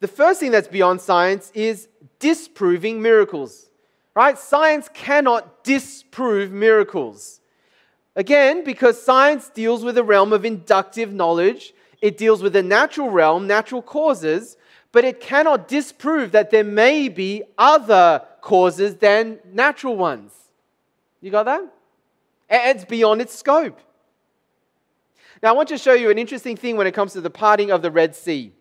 The 0.00 0.08
first 0.08 0.40
thing 0.40 0.50
that's 0.50 0.68
beyond 0.68 1.00
science 1.00 1.50
is 1.54 1.88
disproving 2.18 3.00
miracles. 3.00 3.70
Right? 4.14 4.38
Science 4.38 4.88
cannot 4.92 5.64
disprove 5.64 6.52
miracles. 6.52 7.40
Again, 8.16 8.62
because 8.62 9.02
science 9.02 9.48
deals 9.48 9.82
with 9.82 9.96
the 9.96 10.04
realm 10.04 10.32
of 10.32 10.44
inductive 10.44 11.12
knowledge, 11.12 11.73
it 12.04 12.18
deals 12.18 12.42
with 12.42 12.52
the 12.52 12.62
natural 12.62 13.08
realm, 13.08 13.46
natural 13.46 13.80
causes, 13.80 14.58
but 14.92 15.06
it 15.06 15.20
cannot 15.20 15.68
disprove 15.68 16.32
that 16.32 16.50
there 16.50 16.62
may 16.62 17.08
be 17.08 17.42
other 17.56 18.22
causes 18.42 18.96
than 18.96 19.38
natural 19.50 19.96
ones. 19.96 20.30
You 21.22 21.30
got 21.30 21.44
that? 21.44 21.62
It's 22.50 22.84
beyond 22.84 23.22
its 23.22 23.34
scope. 23.34 23.80
Now, 25.42 25.48
I 25.48 25.52
want 25.52 25.70
to 25.70 25.78
show 25.78 25.94
you 25.94 26.10
an 26.10 26.18
interesting 26.18 26.58
thing 26.58 26.76
when 26.76 26.86
it 26.86 26.92
comes 26.92 27.14
to 27.14 27.22
the 27.22 27.30
parting 27.30 27.70
of 27.70 27.80
the 27.80 27.90
Red 27.90 28.14
Sea. 28.14 28.52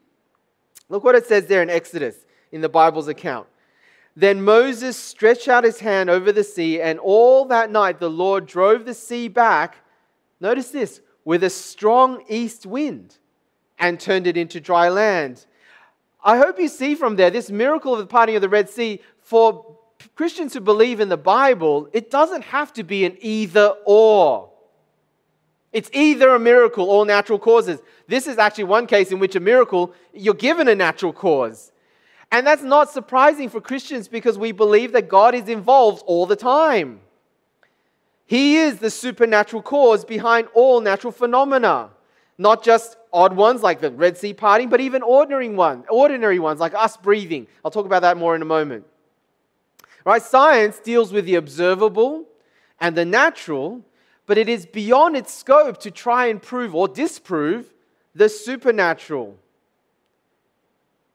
Look 0.87 1.03
what 1.03 1.15
it 1.15 1.25
says 1.25 1.47
there 1.47 1.61
in 1.61 1.69
Exodus 1.69 2.15
in 2.53 2.61
the 2.61 2.69
Bible's 2.69 3.09
account. 3.09 3.47
Then 4.15 4.41
Moses 4.41 4.95
stretched 4.95 5.49
out 5.49 5.65
his 5.65 5.81
hand 5.81 6.09
over 6.09 6.31
the 6.31 6.45
sea, 6.45 6.79
and 6.79 6.97
all 6.97 7.43
that 7.47 7.69
night 7.69 7.99
the 7.99 8.09
Lord 8.09 8.45
drove 8.45 8.85
the 8.85 8.93
sea 8.93 9.27
back. 9.27 9.75
Notice 10.39 10.69
this 10.69 11.01
with 11.25 11.43
a 11.43 11.49
strong 11.49 12.23
east 12.29 12.65
wind 12.65 13.17
and 13.79 13.99
turned 13.99 14.27
it 14.27 14.37
into 14.37 14.59
dry 14.59 14.89
land. 14.89 15.45
I 16.23 16.37
hope 16.37 16.59
you 16.59 16.67
see 16.67 16.95
from 16.95 17.15
there 17.15 17.29
this 17.29 17.51
miracle 17.51 17.93
of 17.93 17.99
the 17.99 18.05
parting 18.05 18.35
of 18.35 18.41
the 18.41 18.49
Red 18.49 18.69
Sea 18.69 19.01
for 19.21 19.77
Christians 20.15 20.53
who 20.53 20.61
believe 20.61 20.99
in 20.99 21.09
the 21.09 21.17
Bible, 21.17 21.89
it 21.93 22.11
doesn't 22.11 22.43
have 22.43 22.73
to 22.73 22.83
be 22.83 23.05
an 23.05 23.17
either 23.21 23.73
or. 23.85 24.49
It's 25.71 25.89
either 25.91 26.35
a 26.35 26.39
miracle 26.39 26.89
or 26.89 27.05
natural 27.05 27.39
causes. 27.39 27.79
This 28.07 28.27
is 28.27 28.37
actually 28.37 28.65
one 28.65 28.85
case 28.85 29.11
in 29.11 29.19
which 29.19 29.35
a 29.35 29.39
miracle, 29.39 29.93
you're 30.13 30.35
given 30.35 30.67
a 30.67 30.75
natural 30.75 31.13
cause. 31.13 31.71
And 32.31 32.45
that's 32.45 32.63
not 32.63 32.91
surprising 32.91 33.49
for 33.49 33.59
Christians 33.59 34.07
because 34.07 34.37
we 34.37 34.51
believe 34.51 34.91
that 34.91 35.09
God 35.09 35.35
is 35.35 35.49
involved 35.49 36.03
all 36.05 36.25
the 36.25 36.35
time. 36.35 37.01
He 38.25 38.57
is 38.57 38.79
the 38.79 38.89
supernatural 38.89 39.61
cause 39.61 40.05
behind 40.05 40.47
all 40.53 40.79
natural 40.79 41.11
phenomena, 41.11 41.89
not 42.37 42.63
just 42.63 42.97
odd 43.13 43.35
ones 43.35 43.61
like 43.61 43.79
the 43.79 43.91
Red 43.91 44.17
Sea 44.17 44.33
parting, 44.33 44.69
but 44.69 44.81
even 44.81 45.03
ordinary 45.03 45.47
ones, 45.49 45.85
ordinary 45.89 46.39
ones 46.39 46.59
like 46.59 46.73
us 46.73 46.97
breathing. 46.97 47.47
I'll 47.63 47.71
talk 47.71 47.85
about 47.85 48.01
that 48.01 48.17
more 48.17 48.35
in 48.35 48.41
a 48.41 48.45
moment. 48.45 48.85
Right? 50.03 50.21
Science 50.21 50.79
deals 50.79 51.13
with 51.13 51.25
the 51.25 51.35
observable 51.35 52.25
and 52.81 52.97
the 52.97 53.05
natural, 53.05 53.85
but 54.25 54.37
it 54.37 54.49
is 54.49 54.65
beyond 54.65 55.15
its 55.15 55.33
scope 55.33 55.79
to 55.81 55.91
try 55.91 56.25
and 56.25 56.41
prove 56.41 56.73
or 56.75 56.87
disprove 56.87 57.71
the 58.15 58.27
supernatural. 58.27 59.37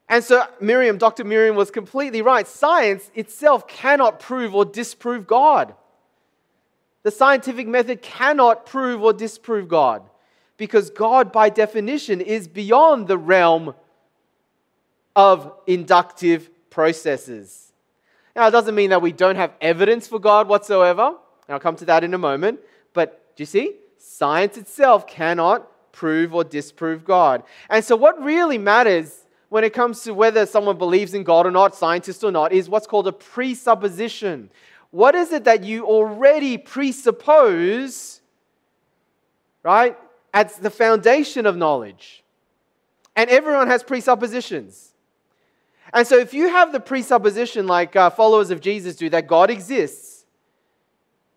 And 0.08 0.24
so 0.24 0.46
Miriam, 0.60 0.96
Dr. 0.96 1.24
Miriam 1.24 1.54
was 1.54 1.70
completely 1.70 2.22
right. 2.22 2.46
Science 2.46 3.10
itself 3.14 3.68
cannot 3.68 4.20
prove 4.20 4.54
or 4.54 4.64
disprove 4.64 5.26
God. 5.26 5.74
The 7.02 7.10
scientific 7.10 7.66
method 7.66 8.00
cannot 8.00 8.64
prove 8.64 9.02
or 9.02 9.12
disprove 9.12 9.68
God 9.68 10.02
because 10.58 10.90
God, 10.90 11.32
by 11.32 11.48
definition, 11.48 12.20
is 12.20 12.46
beyond 12.46 13.08
the 13.08 13.16
realm 13.16 13.74
of 15.16 15.52
inductive 15.66 16.50
processes. 16.68 17.72
Now, 18.36 18.48
it 18.48 18.50
doesn't 18.50 18.74
mean 18.74 18.90
that 18.90 19.00
we 19.00 19.12
don't 19.12 19.36
have 19.36 19.52
evidence 19.60 20.06
for 20.06 20.18
God 20.18 20.48
whatsoever, 20.48 21.06
and 21.06 21.54
I'll 21.54 21.58
come 21.60 21.76
to 21.76 21.86
that 21.86 22.04
in 22.04 22.12
a 22.12 22.18
moment, 22.18 22.60
but 22.92 23.34
do 23.34 23.42
you 23.42 23.46
see? 23.46 23.76
Science 23.96 24.58
itself 24.58 25.06
cannot 25.06 25.66
prove 25.92 26.34
or 26.34 26.44
disprove 26.44 27.04
God. 27.04 27.42
And 27.70 27.84
so, 27.84 27.96
what 27.96 28.22
really 28.22 28.58
matters 28.58 29.24
when 29.48 29.64
it 29.64 29.72
comes 29.72 30.02
to 30.02 30.12
whether 30.12 30.44
someone 30.44 30.76
believes 30.76 31.14
in 31.14 31.24
God 31.24 31.46
or 31.46 31.50
not, 31.50 31.74
scientist 31.74 32.22
or 32.22 32.30
not, 32.30 32.52
is 32.52 32.68
what's 32.68 32.86
called 32.86 33.08
a 33.08 33.12
presupposition. 33.12 34.50
What 34.90 35.14
is 35.14 35.32
it 35.32 35.44
that 35.44 35.64
you 35.64 35.86
already 35.86 36.58
presuppose, 36.58 38.20
right, 39.62 39.96
as 40.46 40.56
the 40.56 40.70
foundation 40.70 41.46
of 41.46 41.56
knowledge? 41.56 42.24
And 43.16 43.28
everyone 43.30 43.66
has 43.68 43.82
presuppositions. 43.82 44.92
And 45.92 46.06
so 46.06 46.18
if 46.18 46.34
you 46.34 46.48
have 46.48 46.72
the 46.72 46.80
presupposition, 46.80 47.66
like 47.66 47.96
uh, 47.96 48.10
followers 48.10 48.50
of 48.50 48.60
Jesus 48.60 48.96
do, 48.96 49.08
that 49.10 49.26
God 49.26 49.50
exists, 49.50 50.24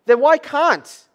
then 0.06 0.20
why 0.20 0.38
can't 0.38 1.06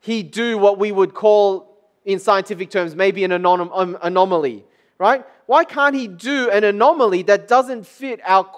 he 0.00 0.22
do 0.22 0.58
what 0.58 0.78
we 0.78 0.92
would 0.92 1.14
call, 1.14 1.78
in 2.04 2.18
scientific 2.18 2.70
terms, 2.70 2.94
maybe 2.94 3.24
an 3.24 3.30
anom- 3.30 3.70
um, 3.72 3.98
anomaly? 4.02 4.64
right? 4.98 5.24
Why 5.46 5.64
can't 5.64 5.94
he 5.94 6.08
do 6.08 6.50
an 6.50 6.64
anomaly 6.64 7.22
that 7.22 7.48
doesn't 7.48 7.86
fit 7.86 8.20
our 8.24 8.48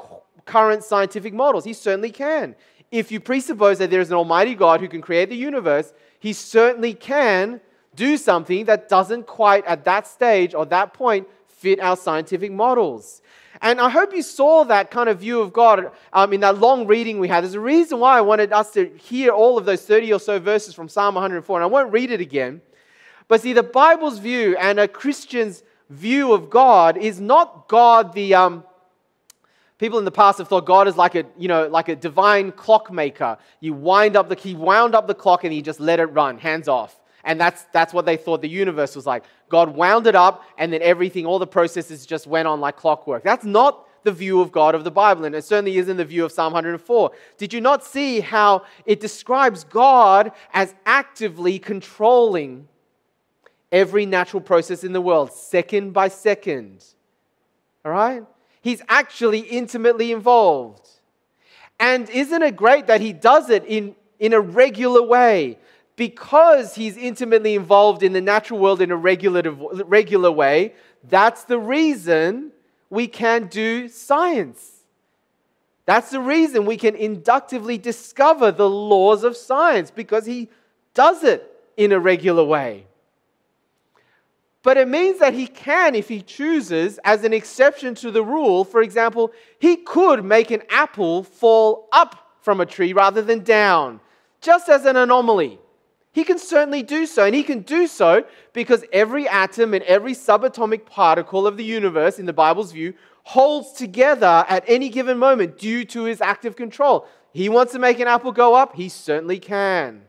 current 0.44 0.84
scientific 0.84 1.34
models? 1.34 1.64
He 1.64 1.72
certainly 1.72 2.10
can. 2.10 2.54
If 2.90 3.12
you 3.12 3.20
presuppose 3.20 3.78
that 3.78 3.90
there 3.90 4.00
is 4.00 4.10
an 4.10 4.16
almighty 4.16 4.54
God 4.54 4.80
who 4.80 4.88
can 4.88 5.02
create 5.02 5.28
the 5.28 5.36
universe, 5.36 5.92
he 6.20 6.32
certainly 6.32 6.94
can 6.94 7.60
do 7.98 8.16
something 8.16 8.64
that 8.66 8.88
doesn't 8.88 9.26
quite 9.26 9.66
at 9.66 9.84
that 9.84 10.06
stage 10.06 10.54
or 10.54 10.64
that 10.66 10.94
point 10.94 11.26
fit 11.48 11.80
our 11.80 11.96
scientific 11.96 12.52
models. 12.52 13.20
And 13.60 13.80
I 13.80 13.90
hope 13.90 14.14
you 14.14 14.22
saw 14.22 14.62
that 14.64 14.92
kind 14.92 15.08
of 15.08 15.18
view 15.18 15.40
of 15.40 15.52
God 15.52 15.90
um, 16.12 16.32
in 16.32 16.40
that 16.40 16.58
long 16.58 16.86
reading 16.86 17.18
we 17.18 17.26
had. 17.26 17.42
There's 17.42 17.54
a 17.54 17.60
reason 17.60 17.98
why 17.98 18.16
I 18.16 18.20
wanted 18.20 18.52
us 18.52 18.70
to 18.74 18.86
hear 18.96 19.32
all 19.32 19.58
of 19.58 19.64
those 19.64 19.82
30 19.82 20.12
or 20.12 20.20
so 20.20 20.38
verses 20.38 20.74
from 20.74 20.88
Psalm 20.88 21.16
104, 21.16 21.58
and 21.58 21.64
I 21.64 21.66
won't 21.66 21.92
read 21.92 22.12
it 22.12 22.20
again. 22.20 22.62
But 23.26 23.40
see, 23.40 23.52
the 23.52 23.64
Bible's 23.64 24.20
view 24.20 24.56
and 24.56 24.78
a 24.78 24.86
Christian's 24.86 25.64
view 25.90 26.32
of 26.32 26.48
God 26.48 26.96
is 26.96 27.20
not 27.20 27.68
God 27.68 28.14
the. 28.14 28.34
Um, 28.34 28.64
people 29.78 29.98
in 29.98 30.04
the 30.04 30.12
past 30.12 30.38
have 30.38 30.48
thought 30.48 30.64
God 30.64 30.86
is 30.86 30.96
like 30.96 31.14
a, 31.16 31.24
you 31.36 31.48
know, 31.48 31.66
like 31.66 31.88
a 31.88 31.96
divine 31.96 32.52
clockmaker. 32.52 33.38
You 33.60 33.74
wind 33.74 34.16
up 34.16 34.28
the 34.28 34.36
he 34.36 34.54
wound 34.54 34.94
up 34.94 35.06
the 35.06 35.14
clock 35.14 35.44
and 35.44 35.52
he 35.52 35.62
just 35.62 35.80
let 35.80 35.98
it 35.98 36.06
run, 36.06 36.38
hands 36.38 36.68
off. 36.68 37.00
And 37.24 37.40
that's, 37.40 37.64
that's 37.72 37.92
what 37.92 38.06
they 38.06 38.16
thought 38.16 38.42
the 38.42 38.48
universe 38.48 38.94
was 38.96 39.06
like. 39.06 39.24
God 39.48 39.74
wound 39.74 40.06
it 40.06 40.14
up, 40.14 40.44
and 40.56 40.72
then 40.72 40.82
everything, 40.82 41.26
all 41.26 41.38
the 41.38 41.46
processes 41.46 42.06
just 42.06 42.26
went 42.26 42.48
on 42.48 42.60
like 42.60 42.76
clockwork. 42.76 43.22
That's 43.24 43.44
not 43.44 43.86
the 44.04 44.12
view 44.12 44.40
of 44.40 44.52
God 44.52 44.74
of 44.74 44.84
the 44.84 44.90
Bible, 44.90 45.24
and 45.24 45.34
it 45.34 45.44
certainly 45.44 45.76
isn't 45.78 45.96
the 45.96 46.04
view 46.04 46.24
of 46.24 46.32
Psalm 46.32 46.52
104. 46.52 47.10
Did 47.36 47.52
you 47.52 47.60
not 47.60 47.84
see 47.84 48.20
how 48.20 48.64
it 48.86 49.00
describes 49.00 49.64
God 49.64 50.32
as 50.52 50.74
actively 50.86 51.58
controlling 51.58 52.68
every 53.70 54.06
natural 54.06 54.40
process 54.40 54.84
in 54.84 54.92
the 54.92 55.00
world, 55.00 55.32
second 55.32 55.92
by 55.92 56.08
second? 56.08 56.84
All 57.84 57.92
right? 57.92 58.24
He's 58.62 58.82
actually 58.88 59.40
intimately 59.40 60.12
involved. 60.12 60.88
And 61.80 62.08
isn't 62.10 62.42
it 62.42 62.56
great 62.56 62.86
that 62.86 63.00
he 63.00 63.12
does 63.12 63.50
it 63.50 63.64
in, 63.64 63.94
in 64.18 64.32
a 64.32 64.40
regular 64.40 65.02
way? 65.02 65.58
Because 65.98 66.76
he's 66.76 66.96
intimately 66.96 67.56
involved 67.56 68.04
in 68.04 68.12
the 68.12 68.20
natural 68.20 68.60
world 68.60 68.80
in 68.80 68.92
a 68.92 68.96
regular, 68.96 69.42
regular 69.50 70.30
way, 70.30 70.72
that's 71.02 71.42
the 71.42 71.58
reason 71.58 72.52
we 72.88 73.08
can 73.08 73.48
do 73.48 73.88
science. 73.88 74.84
That's 75.86 76.10
the 76.10 76.20
reason 76.20 76.66
we 76.66 76.76
can 76.76 76.94
inductively 76.94 77.78
discover 77.78 78.52
the 78.52 78.70
laws 78.70 79.24
of 79.24 79.36
science 79.36 79.90
because 79.90 80.24
he 80.24 80.48
does 80.94 81.24
it 81.24 81.52
in 81.76 81.90
a 81.90 81.98
regular 81.98 82.44
way. 82.44 82.86
But 84.62 84.76
it 84.76 84.86
means 84.86 85.18
that 85.18 85.34
he 85.34 85.48
can, 85.48 85.96
if 85.96 86.08
he 86.08 86.22
chooses, 86.22 87.00
as 87.02 87.24
an 87.24 87.32
exception 87.32 87.96
to 87.96 88.12
the 88.12 88.22
rule, 88.22 88.64
for 88.64 88.82
example, 88.82 89.32
he 89.58 89.76
could 89.76 90.24
make 90.24 90.52
an 90.52 90.62
apple 90.70 91.24
fall 91.24 91.88
up 91.90 92.36
from 92.40 92.60
a 92.60 92.66
tree 92.66 92.92
rather 92.92 93.20
than 93.20 93.42
down, 93.42 93.98
just 94.40 94.68
as 94.68 94.84
an 94.84 94.96
anomaly. 94.96 95.58
He 96.12 96.24
can 96.24 96.38
certainly 96.38 96.82
do 96.82 97.06
so, 97.06 97.24
and 97.24 97.34
he 97.34 97.42
can 97.42 97.60
do 97.60 97.86
so 97.86 98.24
because 98.52 98.84
every 98.92 99.28
atom 99.28 99.74
and 99.74 99.84
every 99.84 100.14
subatomic 100.14 100.86
particle 100.86 101.46
of 101.46 101.56
the 101.56 101.64
universe, 101.64 102.18
in 102.18 102.26
the 102.26 102.32
Bible's 102.32 102.72
view, 102.72 102.94
holds 103.24 103.72
together 103.72 104.44
at 104.48 104.64
any 104.66 104.88
given 104.88 105.18
moment 105.18 105.58
due 105.58 105.84
to 105.84 106.04
his 106.04 106.20
active 106.20 106.56
control. 106.56 107.06
He 107.32 107.48
wants 107.48 107.72
to 107.72 107.78
make 107.78 108.00
an 108.00 108.08
apple 108.08 108.32
go 108.32 108.54
up, 108.54 108.74
he 108.74 108.88
certainly 108.88 109.38
can. 109.38 110.02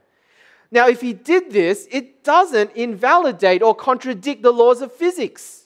Now, 0.71 0.88
if 0.88 1.01
he 1.01 1.13
did 1.13 1.51
this, 1.51 1.88
it 1.91 2.23
doesn't 2.23 2.71
invalidate 2.75 3.62
or 3.62 3.75
contradict 3.75 4.41
the 4.41 4.51
laws 4.51 4.81
of 4.81 4.93
physics 4.93 5.65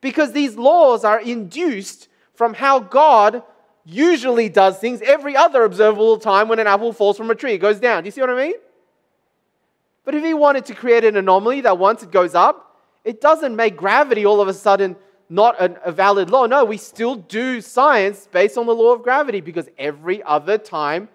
because 0.00 0.32
these 0.32 0.56
laws 0.56 1.04
are 1.04 1.20
induced 1.20 2.08
from 2.34 2.54
how 2.54 2.80
God 2.80 3.42
usually 3.84 4.48
does 4.48 4.78
things 4.78 5.00
every 5.02 5.36
other 5.36 5.64
observable 5.64 6.18
time 6.18 6.48
when 6.48 6.58
an 6.58 6.66
apple 6.66 6.92
falls 6.92 7.16
from 7.16 7.30
a 7.30 7.34
tree. 7.34 7.54
It 7.54 7.58
goes 7.58 7.80
down. 7.80 8.02
Do 8.02 8.08
you 8.08 8.10
see 8.10 8.20
what 8.20 8.30
I 8.30 8.36
mean? 8.36 8.54
But 10.06 10.14
if 10.14 10.24
he 10.24 10.32
wanted 10.32 10.64
to 10.66 10.74
create 10.74 11.04
an 11.04 11.16
anomaly 11.16 11.62
that 11.62 11.76
once 11.78 12.04
it 12.04 12.12
goes 12.12 12.34
up, 12.34 12.80
it 13.04 13.20
doesn't 13.20 13.54
make 13.54 13.76
gravity 13.76 14.24
all 14.24 14.40
of 14.40 14.48
a 14.48 14.54
sudden 14.54 14.96
not 15.28 15.56
a, 15.58 15.90
valid 15.90 16.30
law. 16.30 16.46
No, 16.46 16.64
we 16.64 16.76
still 16.76 17.16
do 17.16 17.60
science 17.60 18.28
based 18.30 18.56
on 18.56 18.66
the 18.66 18.74
law 18.74 18.92
of 18.92 19.02
gravity 19.02 19.40
because 19.40 19.68
every 19.76 20.22
other 20.22 20.58
time, 20.58 21.08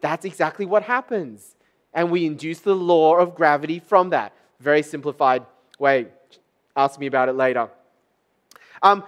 that's 0.00 0.24
exactly 0.24 0.64
what 0.64 0.82
happens. 0.82 1.56
And 1.92 2.10
we 2.10 2.24
induce 2.24 2.60
the 2.60 2.74
law 2.74 3.16
of 3.16 3.34
gravity 3.34 3.80
from 3.80 4.10
that. 4.10 4.32
Very 4.60 4.82
simplified 4.82 5.44
way. 5.78 6.06
Ask 6.74 6.98
me 6.98 7.06
about 7.06 7.28
it 7.28 7.34
later. 7.34 7.68
Um, 8.82 9.04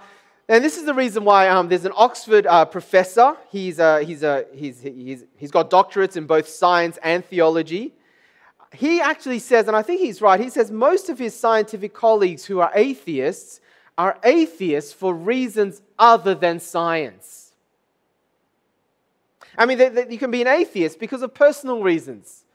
and 0.47 0.63
this 0.63 0.77
is 0.77 0.85
the 0.85 0.93
reason 0.93 1.23
why 1.23 1.49
um, 1.49 1.67
there's 1.67 1.85
an 1.85 1.93
Oxford 1.95 2.45
uh, 2.45 2.65
professor. 2.65 3.35
He's, 3.49 3.77
he's, 4.05 4.23
he's, 4.53 4.81
he's, 4.81 5.25
he's 5.35 5.51
got 5.51 5.71
doctorates 5.71 6.15
in 6.15 6.27
both 6.27 6.47
science 6.47 6.99
and 7.01 7.25
theology 7.25 7.95
he 8.73 9.01
actually 9.01 9.39
says, 9.39 9.67
and 9.67 9.75
I 9.75 9.81
think 9.81 10.01
he's 10.01 10.21
right, 10.21 10.39
he 10.39 10.49
says 10.49 10.71
most 10.71 11.09
of 11.09 11.19
his 11.19 11.35
scientific 11.35 11.93
colleagues 11.93 12.45
who 12.45 12.59
are 12.59 12.71
atheists 12.73 13.59
are 13.97 14.17
atheists 14.23 14.93
for 14.93 15.13
reasons 15.13 15.81
other 15.99 16.33
than 16.33 16.59
science. 16.59 17.51
I 19.57 19.65
mean, 19.65 19.77
they, 19.77 19.89
they, 19.89 20.09
you 20.09 20.17
can 20.17 20.31
be 20.31 20.41
an 20.41 20.47
atheist 20.47 20.99
because 20.99 21.21
of 21.21 21.33
personal 21.33 21.83
reasons, 21.83 22.45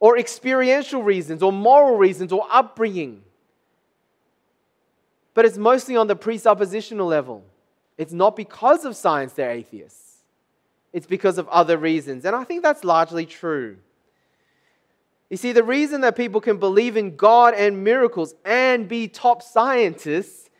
or 0.00 0.18
experiential 0.18 1.02
reasons, 1.02 1.42
or 1.42 1.52
moral 1.52 1.96
reasons, 1.96 2.32
or 2.32 2.44
upbringing. 2.50 3.22
But 5.34 5.44
it's 5.44 5.56
mostly 5.56 5.96
on 5.96 6.08
the 6.08 6.16
presuppositional 6.16 7.08
level. 7.08 7.44
It's 7.96 8.12
not 8.12 8.34
because 8.34 8.84
of 8.84 8.96
science 8.96 9.32
they're 9.32 9.52
atheists, 9.52 10.16
it's 10.92 11.06
because 11.06 11.38
of 11.38 11.48
other 11.48 11.78
reasons. 11.78 12.24
And 12.24 12.34
I 12.34 12.42
think 12.42 12.62
that's 12.62 12.82
largely 12.82 13.24
true. 13.24 13.76
You 15.32 15.38
see, 15.38 15.52
the 15.52 15.64
reason 15.64 16.02
that 16.02 16.14
people 16.14 16.42
can 16.42 16.58
believe 16.58 16.94
in 16.94 17.16
God 17.16 17.54
and 17.54 17.82
miracles 17.82 18.34
and 18.44 18.86
be 18.86 19.08
top 19.08 19.42
scientists 19.42 20.50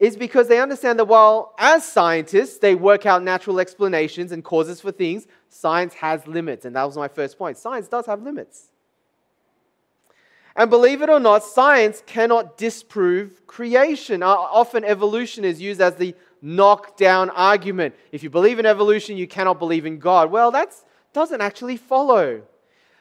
is 0.00 0.16
because 0.16 0.48
they 0.48 0.58
understand 0.58 0.98
that 0.98 1.04
while 1.04 1.54
as 1.60 1.84
scientists 1.84 2.58
they 2.58 2.74
work 2.74 3.06
out 3.06 3.22
natural 3.22 3.60
explanations 3.60 4.32
and 4.32 4.42
causes 4.42 4.80
for 4.80 4.90
things, 4.90 5.28
science 5.48 5.94
has 5.94 6.26
limits. 6.26 6.64
And 6.64 6.74
that 6.74 6.82
was 6.82 6.96
my 6.96 7.06
first 7.06 7.38
point. 7.38 7.56
Science 7.56 7.86
does 7.86 8.06
have 8.06 8.20
limits. 8.20 8.72
And 10.56 10.70
believe 10.70 11.02
it 11.02 11.08
or 11.08 11.20
not, 11.20 11.44
science 11.44 12.02
cannot 12.04 12.56
disprove 12.56 13.46
creation. 13.46 14.24
Uh, 14.24 14.30
often 14.30 14.82
evolution 14.82 15.44
is 15.44 15.62
used 15.62 15.80
as 15.80 15.94
the 15.94 16.16
knockdown 16.42 17.30
argument. 17.30 17.94
If 18.10 18.24
you 18.24 18.30
believe 18.30 18.58
in 18.58 18.66
evolution, 18.66 19.16
you 19.16 19.28
cannot 19.28 19.60
believe 19.60 19.86
in 19.86 20.00
God. 20.00 20.32
Well, 20.32 20.50
that 20.50 20.74
doesn't 21.12 21.40
actually 21.40 21.76
follow. 21.76 22.42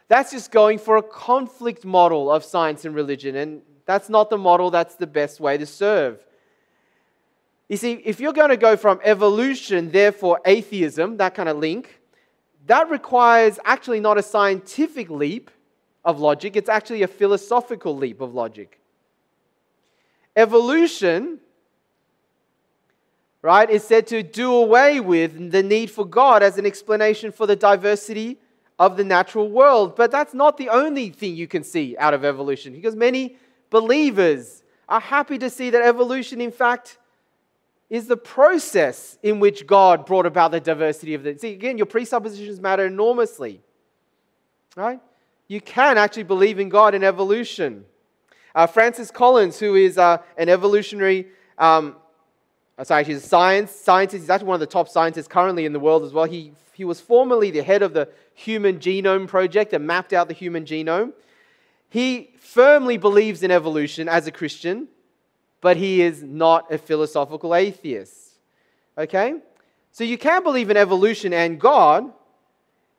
That's 0.08 0.32
just 0.32 0.52
going 0.52 0.78
for 0.78 0.98
a 0.98 1.04
conflict 1.04 1.84
model 1.84 2.32
of 2.32 2.44
science 2.44 2.86
and 2.86 2.94
religion, 2.94 3.36
and 3.36 3.62
that's 3.86 4.10
not 4.10 4.30
the 4.30 4.38
model 4.38 4.70
that's 4.70 4.96
the 4.96 5.08
best 5.08 5.40
way 5.40 5.58
to 5.58 5.66
serve. 5.66 6.24
You 7.68 7.78
see, 7.78 7.94
if 8.06 8.20
you're 8.20 8.34
going 8.34 8.50
to 8.50 8.58
go 8.58 8.78
from 8.78 9.00
evolution, 9.04 9.92
therefore 9.92 10.40
atheism, 10.46 11.18
that 11.18 11.34
kind 11.34 11.50
of 11.50 11.58
link, 11.58 12.00
that 12.68 12.90
requires 12.90 13.60
actually 13.66 14.00
not 14.00 14.18
a 14.18 14.24
scientific 14.24 15.10
leap 15.10 15.50
of 16.04 16.20
logic, 16.20 16.56
it's 16.56 16.70
actually 16.70 17.02
a 17.02 17.08
philosophical 17.08 17.98
leap 17.98 18.22
of 18.22 18.36
logic. 18.36 18.80
Evolution, 20.36 21.40
right, 23.42 23.70
is 23.70 23.84
said 23.84 24.06
to 24.08 24.22
do 24.22 24.54
away 24.54 25.00
with 25.00 25.52
the 25.52 25.64
need 25.64 25.90
for 25.90 26.06
God 26.06 26.44
as 26.44 26.60
an 26.60 26.66
explanation 26.68 27.32
for 27.32 27.48
the 27.48 27.56
diversity 27.56 28.38
of 28.78 28.98
the 28.98 29.04
natural 29.04 29.50
world. 29.50 29.96
But 29.96 30.12
that's 30.12 30.34
not 30.34 30.58
the 30.58 30.70
only 30.70 31.10
thing 31.10 31.36
you 31.36 31.48
can 31.48 31.64
see 31.64 31.96
out 31.98 32.14
of 32.14 32.26
evolution, 32.26 32.74
because 32.74 32.96
many 32.96 33.38
believers 33.70 34.64
are 34.88 35.00
happy 35.00 35.38
to 35.38 35.50
see 35.50 35.70
that 35.72 35.82
evolution, 35.82 36.42
in 36.42 36.52
fact, 36.52 36.98
is 37.90 38.08
the 38.08 38.18
process 38.18 39.18
in 39.22 39.40
which 39.40 39.68
God 39.68 40.06
brought 40.06 40.26
about 40.26 40.52
the 40.52 40.60
diversity 40.60 41.14
of 41.14 41.24
the. 41.24 41.38
See, 41.38 41.54
again, 41.54 41.78
your 41.78 41.86
presuppositions 41.86 42.60
matter 42.60 42.86
enormously, 42.86 43.62
right? 44.76 45.00
You 45.48 45.62
can 45.62 45.98
actually 45.98 46.24
believe 46.24 46.60
in 46.60 46.70
God 46.70 46.96
in 46.96 47.04
evolution. 47.04 47.86
Uh, 48.56 48.66
Francis 48.66 49.12
Collins, 49.12 49.60
who 49.60 49.76
is 49.76 49.98
uh, 49.98 50.18
an 50.38 50.50
evolutionary, 50.50 51.28
um, 51.58 51.96
uh, 52.78 52.84
sorry, 52.84 53.04
he's 53.04 53.18
a 53.18 53.28
science 53.28 53.72
scientist. 53.72 54.22
He's 54.22 54.30
actually 54.30 54.48
one 54.48 54.56
of 54.56 54.62
the 54.62 54.66
top 54.66 54.90
scientists 54.90 55.28
currently 55.28 55.66
in 55.66 55.74
the 55.74 55.80
world 55.80 56.04
as 56.04 56.12
well. 56.12 56.26
He 56.26 56.54
he 56.76 56.84
was 56.84 57.00
formerly 57.00 57.52
the 57.52 57.64
head 57.64 57.82
of 57.82 57.94
the 57.94 58.10
Human 58.34 58.80
Genome 58.80 59.28
Project 59.28 59.72
that 59.72 59.80
mapped 59.80 60.12
out 60.12 60.28
the 60.28 60.34
human 60.34 60.66
genome. 60.66 61.14
He 61.90 62.34
firmly 62.38 62.98
believes 62.98 63.44
in 63.44 63.52
evolution 63.52 64.10
as 64.10 64.28
a 64.28 64.32
Christian, 64.32 64.90
but 65.62 65.78
he 65.78 66.02
is 66.02 66.22
not 66.22 66.70
a 66.72 66.78
philosophical 66.78 67.56
atheist. 67.56 68.34
Okay? 68.98 69.36
So 69.92 70.04
you 70.04 70.18
can 70.18 70.44
believe 70.44 70.70
in 70.70 70.76
evolution 70.76 71.32
and 71.32 71.58
God, 71.58 72.12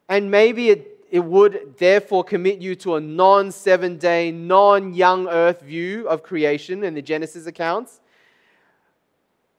and 0.08 0.30
maybe 0.30 0.70
it, 0.70 1.06
it 1.10 1.20
would 1.20 1.74
therefore 1.76 2.24
commit 2.24 2.58
you 2.60 2.74
to 2.76 2.94
a 2.94 3.00
non 3.00 3.52
seven 3.52 3.98
day, 3.98 4.30
non 4.30 4.94
young 4.94 5.28
earth 5.28 5.60
view 5.60 6.08
of 6.08 6.22
creation 6.22 6.82
in 6.82 6.94
the 6.94 7.02
Genesis 7.02 7.46
accounts. 7.46 8.00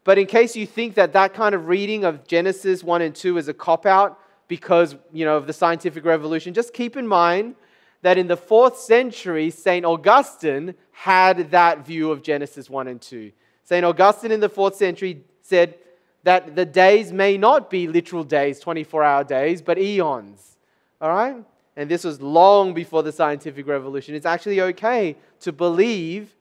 But 0.08 0.18
in 0.18 0.26
case 0.26 0.56
you 0.56 0.66
think 0.66 0.96
that 0.96 1.12
that 1.12 1.34
kind 1.34 1.54
of 1.54 1.68
reading 1.68 2.06
of 2.06 2.26
Genesis 2.26 2.82
1 2.82 3.02
and 3.02 3.14
2 3.14 3.40
is 3.40 3.50
a 3.50 3.54
cop 3.54 3.86
out 3.86 4.18
because, 4.48 4.96
you 5.12 5.26
know, 5.26 5.36
of 5.36 5.48
the 5.48 5.52
scientific 5.52 6.06
revolution, 6.06 6.54
just 6.54 6.74
keep 6.74 6.96
in 6.96 7.06
mind 7.06 7.56
that 8.04 8.18
in 8.18 8.28
the 8.28 8.38
4th 8.38 8.78
century, 8.78 9.50
St. 9.50 9.86
Augustine 9.86 10.76
had 10.94 11.52
that 11.52 11.86
view 11.86 12.10
of 12.10 12.24
Genesis 12.24 12.70
1 12.70 12.88
and 12.88 13.02
2. 13.02 13.34
St. 13.66 13.84
Augustine 13.84 14.32
in 14.32 14.40
the 14.40 14.48
fourth 14.48 14.78
century 14.78 15.26
said 15.42 15.76
that 16.24 16.56
the 16.56 16.64
days 16.64 17.12
may 17.12 17.38
not 17.38 17.70
be 17.70 17.90
literal 17.90 18.24
days, 18.24 18.62
24 18.62 19.04
hour 19.04 19.26
days, 19.26 19.62
but 19.62 19.78
eons. 19.78 20.56
All 21.02 21.10
right? 21.10 21.36
And 21.76 21.92
this 21.92 22.06
was 22.06 22.22
long 22.22 22.74
before 22.74 23.04
the 23.04 23.12
scientific 23.12 23.68
revolution. 23.68 24.16
It's 24.16 24.26
actually 24.26 24.62
okay 24.62 25.18
to 25.42 25.52
believe 25.52 26.34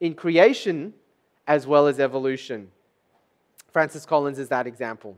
in 0.00 0.14
creation 0.14 0.94
as 1.46 1.66
well 1.66 1.86
as 1.86 2.00
evolution. 2.00 2.70
Francis 3.72 4.06
Collins 4.06 4.38
is 4.38 4.48
that 4.48 4.66
example. 4.66 5.16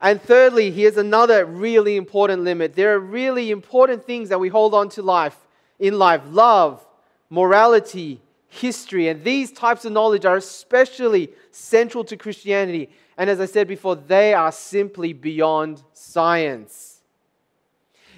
And 0.00 0.22
thirdly, 0.22 0.70
here's 0.70 0.96
another 0.96 1.44
really 1.44 1.96
important 1.96 2.42
limit. 2.42 2.74
There 2.74 2.94
are 2.94 3.00
really 3.00 3.50
important 3.50 4.04
things 4.04 4.28
that 4.28 4.38
we 4.38 4.48
hold 4.48 4.74
on 4.74 4.88
to 4.90 5.02
life 5.02 5.36
in 5.78 5.98
life 5.98 6.22
love, 6.28 6.84
morality, 7.30 8.20
history. 8.48 9.08
And 9.08 9.22
these 9.24 9.52
types 9.52 9.84
of 9.84 9.92
knowledge 9.92 10.24
are 10.24 10.36
especially 10.36 11.30
central 11.50 12.04
to 12.04 12.16
Christianity. 12.16 12.90
And 13.16 13.28
as 13.28 13.40
I 13.40 13.46
said 13.46 13.66
before, 13.66 13.96
they 13.96 14.34
are 14.34 14.52
simply 14.52 15.12
beyond 15.12 15.82
science. 15.92 17.00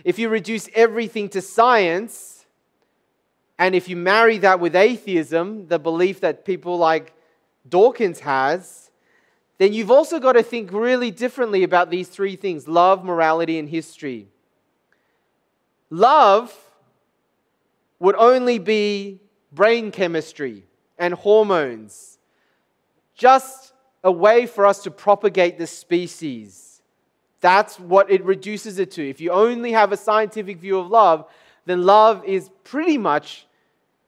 If 0.04 0.18
you 0.18 0.28
reduce 0.28 0.68
everything 0.74 1.28
to 1.30 1.40
science, 1.40 2.44
and 3.58 3.74
if 3.74 3.88
you 3.88 3.96
marry 3.96 4.38
that 4.38 4.60
with 4.60 4.74
atheism, 4.76 5.68
the 5.68 5.78
belief 5.78 6.20
that 6.20 6.44
people 6.44 6.78
like 6.78 7.12
Dawkins 7.68 8.20
has, 8.20 8.90
then 9.58 9.72
you've 9.72 9.90
also 9.90 10.18
got 10.18 10.32
to 10.32 10.42
think 10.42 10.72
really 10.72 11.10
differently 11.10 11.62
about 11.62 11.90
these 11.90 12.08
three 12.08 12.36
things 12.36 12.66
love, 12.66 13.04
morality, 13.04 13.58
and 13.58 13.68
history. 13.68 14.28
Love 15.90 16.56
would 17.98 18.14
only 18.16 18.58
be 18.58 19.20
brain 19.52 19.90
chemistry 19.90 20.64
and 20.98 21.12
hormones, 21.14 22.18
just 23.14 23.72
a 24.02 24.10
way 24.10 24.46
for 24.46 24.64
us 24.64 24.82
to 24.84 24.90
propagate 24.90 25.58
the 25.58 25.66
species. 25.66 26.80
That's 27.40 27.78
what 27.78 28.10
it 28.10 28.24
reduces 28.24 28.78
it 28.78 28.90
to. 28.92 29.08
If 29.08 29.20
you 29.20 29.30
only 29.30 29.72
have 29.72 29.92
a 29.92 29.96
scientific 29.96 30.58
view 30.58 30.78
of 30.78 30.88
love, 30.88 31.26
then 31.66 31.82
love 31.82 32.24
is 32.24 32.50
pretty 32.64 32.98
much 32.98 33.46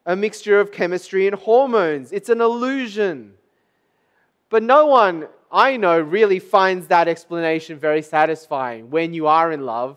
a 0.07 0.17
mixture 0.17 0.61
of 0.61 0.73
chemistry 0.73 1.27
and 1.27 1.37
hormones. 1.37 2.12
It's 2.12 2.29
an 2.29 2.41
illusion. 2.41 3.35
But 4.53 4.62
no 4.62 4.85
one 4.85 5.29
I 5.51 5.79
know 5.79 5.99
really 5.99 6.38
finds 6.38 6.88
that 6.88 7.09
explanation 7.09 7.79
very 7.79 8.03
satisfying 8.03 8.91
when 8.91 9.15
you 9.15 9.27
are 9.27 9.51
in 9.51 9.65
love 9.65 9.97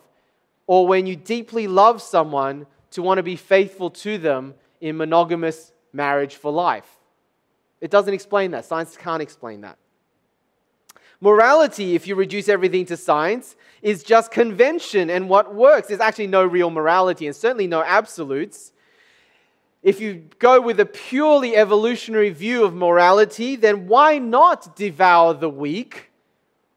or 0.66 0.88
when 0.88 1.06
you 1.06 1.18
deeply 1.18 1.68
love 1.68 2.02
someone 2.02 2.66
to 2.92 3.02
want 3.02 3.18
to 3.18 3.24
be 3.24 3.36
faithful 3.36 3.90
to 3.90 4.18
them 4.18 4.54
in 4.80 4.96
monogamous 4.96 5.74
marriage 5.92 6.38
for 6.38 6.54
life. 6.54 6.88
It 7.82 7.92
doesn't 7.92 8.14
explain 8.14 8.52
that. 8.52 8.64
Science 8.64 8.96
can't 8.96 9.22
explain 9.22 9.60
that. 9.62 9.78
Morality, 11.20 11.94
if 11.94 12.08
you 12.08 12.16
reduce 12.16 12.48
everything 12.48 12.86
to 12.86 12.96
science, 12.96 13.58
is 13.82 14.04
just 14.04 14.32
convention 14.32 15.10
and 15.10 15.28
what 15.28 15.54
works. 15.54 15.90
There's 15.90 16.00
actually 16.00 16.28
no 16.28 16.46
real 16.46 16.70
morality 16.70 17.28
and 17.28 17.36
certainly 17.36 17.68
no 17.68 17.84
absolutes. 17.84 18.72
If 19.86 20.02
you 20.02 20.24
go 20.40 20.60
with 20.60 20.80
a 20.80 20.86
purely 20.88 21.56
evolutionary 21.56 22.32
view 22.32 22.66
of 22.66 22.74
morality, 22.74 23.56
then 23.56 23.88
why 23.88 24.18
not 24.18 24.76
devour 24.76 25.36
the 25.36 25.48
weak 25.48 26.10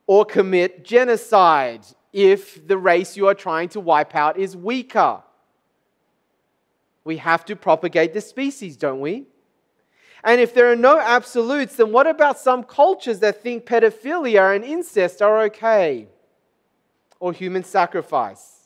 or 0.07 0.27
commit 0.27 0.85
genocide 0.85 1.87
if 2.12 2.68
the 2.68 2.77
race 2.77 3.16
you 3.16 3.27
are 3.27 3.35
trying 3.35 3.71
to 3.71 3.81
wipe 3.81 4.14
out 4.14 4.38
is 4.38 4.55
weaker? 4.55 5.23
We 7.03 7.16
have 7.16 7.47
to 7.47 7.57
propagate 7.57 8.12
the 8.12 8.21
species, 8.21 8.77
don't 8.77 9.01
we? 9.01 9.25
And 10.23 10.38
if 10.38 10.53
there 10.53 10.71
are 10.71 10.77
no 10.77 10.99
absolutes, 11.01 11.77
then 11.77 11.90
what 11.92 12.07
about 12.07 12.38
some 12.38 12.62
cultures 12.62 13.21
that 13.21 13.42
think 13.42 13.64
pedophilia 13.64 14.55
and 14.55 14.62
incest 14.62 15.23
are 15.23 15.44
okay? 15.44 16.09
Or 17.21 17.33
human 17.33 17.64
sacrifice? 17.64 18.58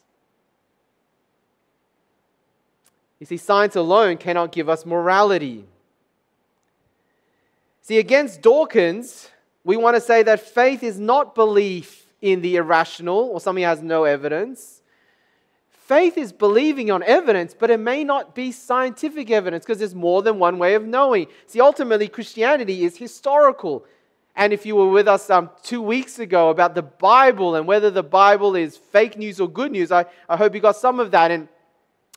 You 3.22 3.26
see, 3.26 3.36
science 3.36 3.76
alone 3.76 4.16
cannot 4.16 4.50
give 4.50 4.68
us 4.68 4.84
morality. 4.84 5.64
See, 7.80 8.00
against 8.00 8.42
Dawkins, 8.42 9.30
we 9.62 9.76
want 9.76 9.94
to 9.94 10.00
say 10.00 10.24
that 10.24 10.40
faith 10.40 10.82
is 10.82 10.98
not 10.98 11.36
belief 11.36 12.08
in 12.20 12.40
the 12.40 12.56
irrational 12.56 13.28
or 13.32 13.40
something 13.40 13.62
that 13.62 13.68
has 13.68 13.80
no 13.80 14.02
evidence. 14.02 14.82
Faith 15.70 16.18
is 16.18 16.32
believing 16.32 16.90
on 16.90 17.04
evidence, 17.04 17.54
but 17.56 17.70
it 17.70 17.78
may 17.78 18.02
not 18.02 18.34
be 18.34 18.50
scientific 18.50 19.30
evidence 19.30 19.64
because 19.64 19.78
there's 19.78 19.94
more 19.94 20.22
than 20.22 20.40
one 20.40 20.58
way 20.58 20.74
of 20.74 20.84
knowing. 20.84 21.28
See, 21.46 21.60
ultimately, 21.60 22.08
Christianity 22.08 22.84
is 22.84 22.96
historical. 22.96 23.84
And 24.34 24.52
if 24.52 24.66
you 24.66 24.74
were 24.74 24.88
with 24.88 25.06
us 25.06 25.30
um, 25.30 25.48
two 25.62 25.80
weeks 25.80 26.18
ago 26.18 26.50
about 26.50 26.74
the 26.74 26.82
Bible 26.82 27.54
and 27.54 27.68
whether 27.68 27.88
the 27.88 28.02
Bible 28.02 28.56
is 28.56 28.76
fake 28.76 29.16
news 29.16 29.38
or 29.38 29.48
good 29.48 29.70
news, 29.70 29.92
I, 29.92 30.06
I 30.28 30.36
hope 30.36 30.56
you 30.56 30.60
got 30.60 30.74
some 30.74 30.98
of 30.98 31.12
that. 31.12 31.30
And 31.30 31.46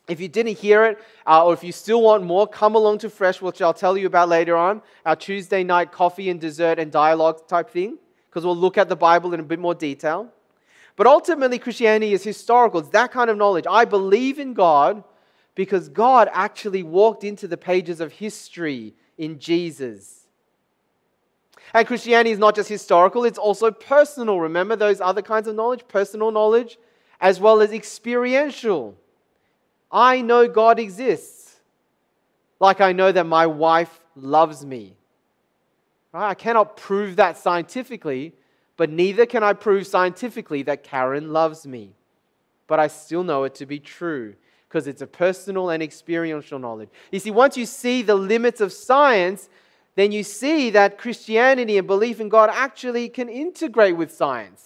if 0.07 0.19
you 0.19 0.27
didn't 0.27 0.57
hear 0.57 0.85
it, 0.85 0.99
uh, 1.25 1.45
or 1.45 1.53
if 1.53 1.63
you 1.63 1.71
still 1.71 2.01
want 2.01 2.23
more, 2.23 2.47
come 2.47 2.75
along 2.75 2.99
to 2.99 3.09
Fresh, 3.09 3.41
which 3.41 3.61
I'll 3.61 3.73
tell 3.73 3.97
you 3.97 4.07
about 4.07 4.29
later 4.29 4.55
on, 4.55 4.81
our 5.05 5.15
Tuesday 5.15 5.63
night 5.63 5.91
coffee 5.91 6.29
and 6.29 6.39
dessert 6.39 6.77
and 6.77 6.91
dialogue 6.91 7.47
type 7.47 7.69
thing, 7.69 7.97
because 8.29 8.45
we'll 8.45 8.55
look 8.55 8.77
at 8.77 8.87
the 8.87 8.95
Bible 8.95 9.33
in 9.33 9.39
a 9.39 9.43
bit 9.43 9.59
more 9.59 9.73
detail. 9.73 10.29
But 10.95 11.07
ultimately, 11.07 11.59
Christianity 11.59 12.13
is 12.13 12.23
historical. 12.23 12.79
It's 12.79 12.89
that 12.89 13.11
kind 13.11 13.29
of 13.29 13.37
knowledge. 13.37 13.65
I 13.69 13.85
believe 13.85 14.39
in 14.39 14.53
God 14.53 15.03
because 15.55 15.89
God 15.89 16.29
actually 16.31 16.83
walked 16.83 17.23
into 17.23 17.47
the 17.47 17.57
pages 17.57 17.99
of 17.99 18.11
history 18.11 18.93
in 19.17 19.39
Jesus. 19.39 20.27
And 21.73 21.87
Christianity 21.87 22.31
is 22.31 22.39
not 22.39 22.55
just 22.55 22.69
historical, 22.69 23.25
it's 23.25 23.37
also 23.37 23.71
personal. 23.71 24.39
Remember 24.39 24.75
those 24.75 25.01
other 25.01 25.21
kinds 25.21 25.47
of 25.47 25.55
knowledge? 25.55 25.87
Personal 25.87 26.31
knowledge, 26.31 26.77
as 27.19 27.39
well 27.39 27.61
as 27.61 27.71
experiential. 27.71 28.95
I 29.95 30.19
know 30.19 30.49
God 30.49 30.77
exists, 30.77 31.55
like 32.59 32.81
I 32.81 32.91
know 32.91 33.13
that 33.13 33.25
my 33.25 33.47
wife 33.47 34.01
loves 34.13 34.65
me. 34.65 34.97
I 36.13 36.33
cannot 36.33 36.75
prove 36.75 37.15
that 37.15 37.37
scientifically, 37.37 38.33
but 38.75 38.89
neither 38.89 39.25
can 39.25 39.41
I 39.41 39.53
prove 39.53 39.87
scientifically 39.87 40.63
that 40.63 40.83
Karen 40.83 41.31
loves 41.31 41.65
me. 41.65 41.93
But 42.67 42.81
I 42.81 42.87
still 42.87 43.23
know 43.23 43.45
it 43.45 43.55
to 43.55 43.65
be 43.65 43.79
true 43.79 44.35
because 44.67 44.85
it's 44.85 45.01
a 45.01 45.07
personal 45.07 45.69
and 45.69 45.81
experiential 45.81 46.59
knowledge. 46.59 46.89
You 47.09 47.19
see, 47.19 47.31
once 47.31 47.55
you 47.55 47.65
see 47.65 48.01
the 48.01 48.15
limits 48.15 48.59
of 48.59 48.73
science, 48.73 49.47
then 49.95 50.11
you 50.11 50.23
see 50.23 50.71
that 50.71 50.97
Christianity 50.97 51.77
and 51.77 51.87
belief 51.87 52.19
in 52.19 52.27
God 52.27 52.49
actually 52.51 53.07
can 53.07 53.29
integrate 53.29 53.95
with 53.95 54.11
science. 54.11 54.65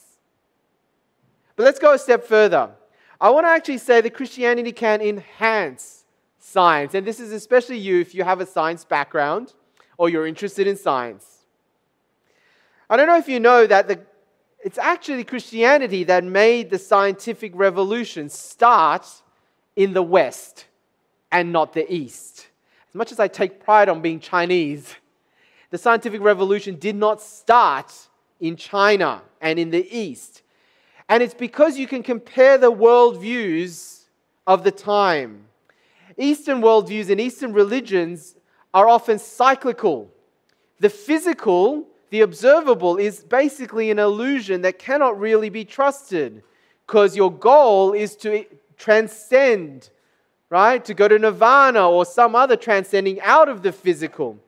But 1.55 1.65
let's 1.65 1.77
go 1.77 1.93
a 1.93 1.99
step 1.99 2.25
further. 2.25 2.71
I 3.21 3.29
want 3.31 3.45
to 3.45 3.49
actually 3.49 3.79
say 3.79 4.01
that 4.01 4.13
Christianity 4.13 4.71
can 4.71 5.01
enhance 5.01 6.05
science. 6.37 6.93
And 6.93 7.05
this 7.05 7.19
is 7.19 7.31
especially 7.31 7.77
you 7.77 7.99
if 7.99 8.15
you 8.15 8.23
have 8.23 8.39
a 8.39 8.45
science 8.45 8.85
background 8.85 9.53
or 9.97 10.09
you're 10.09 10.25
interested 10.25 10.67
in 10.67 10.77
science. 10.77 11.39
I 12.89 12.97
don't 12.97 13.07
know 13.07 13.17
if 13.17 13.27
you 13.27 13.39
know 13.39 13.67
that 13.67 13.87
the, 13.87 13.99
it's 14.63 14.77
actually 14.77 15.23
Christianity 15.23 16.03
that 16.05 16.23
made 16.23 16.69
the 16.69 16.79
scientific 16.79 17.51
revolution 17.55 18.29
start 18.29 19.05
in 19.75 19.93
the 19.93 20.01
West 20.01 20.65
and 21.31 21.51
not 21.51 21.73
the 21.73 21.91
East. 21.93 22.47
As 22.87 22.95
much 22.95 23.11
as 23.11 23.19
I 23.19 23.27
take 23.27 23.63
pride 23.63 23.89
on 23.89 24.01
being 24.01 24.19
Chinese, 24.19 24.95
the 25.69 25.77
scientific 25.77 26.21
revolution 26.21 26.75
did 26.75 26.95
not 26.95 27.21
start 27.21 27.93
in 28.39 28.55
China 28.55 29.21
and 29.39 29.59
in 29.59 29.69
the 29.69 29.87
East. 29.95 30.41
And 31.09 31.21
it's 31.21 31.33
because 31.33 31.77
you 31.77 31.87
can 31.87 32.03
compare 32.03 32.57
the 32.57 32.71
worldviews 32.71 34.03
of 34.47 34.63
the 34.63 34.71
time. 34.71 35.45
Eastern 36.17 36.61
worldviews 36.61 37.09
and 37.09 37.19
Eastern 37.19 37.51
religions 37.51 38.35
are 38.73 38.87
often 38.87 39.19
cyclical. 39.19 40.11
The 40.79 40.89
physical 40.89 41.89
the 42.09 42.21
observable 42.21 42.97
is 42.97 43.23
basically 43.23 43.91
an 43.91 43.99
illusion 43.99 44.61
that 44.61 44.79
cannot 44.79 45.19
really 45.19 45.49
be 45.49 45.63
trusted 45.63 46.43
because 46.85 47.15
your 47.15 47.31
goal 47.31 47.93
is 47.93 48.15
to 48.17 48.45
transcend, 48.77 49.89
right? 50.49 50.83
To 50.85 50.93
go 50.93 51.07
to 51.07 51.19
nirvana 51.19 51.87
or 51.87 52.05
some 52.05 52.35
other 52.35 52.55
transcending 52.55 53.21
out 53.21 53.47
of 53.47 53.61
the 53.61 53.71
physical. 53.71 54.39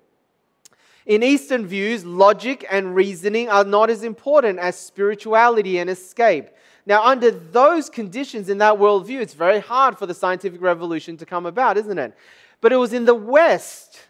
In 1.12 1.24
Eastern 1.24 1.68
views, 1.68 2.06
logic 2.06 2.66
and 2.72 2.96
reasoning 2.96 3.50
are 3.50 3.66
not 3.66 3.90
as 3.90 4.02
important 4.02 4.60
as 4.60 4.80
spirituality 4.80 5.78
and 5.78 5.90
escape. 5.90 6.48
Now, 6.86 7.04
under 7.04 7.32
those 7.32 7.90
conditions 7.90 8.48
in 8.48 8.60
that 8.60 8.76
worldview, 8.76 9.20
it's 9.20 9.34
very 9.34 9.60
hard 9.60 9.98
for 9.98 10.06
the 10.06 10.14
scientific 10.14 10.62
revolution 10.62 11.18
to 11.18 11.26
come 11.26 11.46
about, 11.46 11.76
isn't 11.76 12.00
it? 12.00 12.16
But 12.62 12.72
it 12.72 12.78
was 12.78 12.94
in 12.94 13.04
the 13.04 13.14
West, 13.14 14.04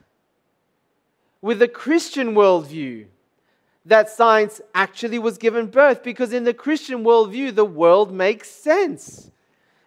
with 1.42 1.58
the 1.58 1.68
Christian 1.68 2.36
worldview, 2.36 3.08
that 3.84 4.08
science 4.08 4.62
actually 4.76 5.18
was 5.18 5.40
given 5.40 5.72
birth 5.72 6.04
because 6.04 6.32
in 6.32 6.44
the 6.44 6.54
Christian 6.54 7.04
worldview, 7.04 7.56
the 7.56 7.66
world 7.66 8.14
makes 8.14 8.48
sense. 8.48 9.32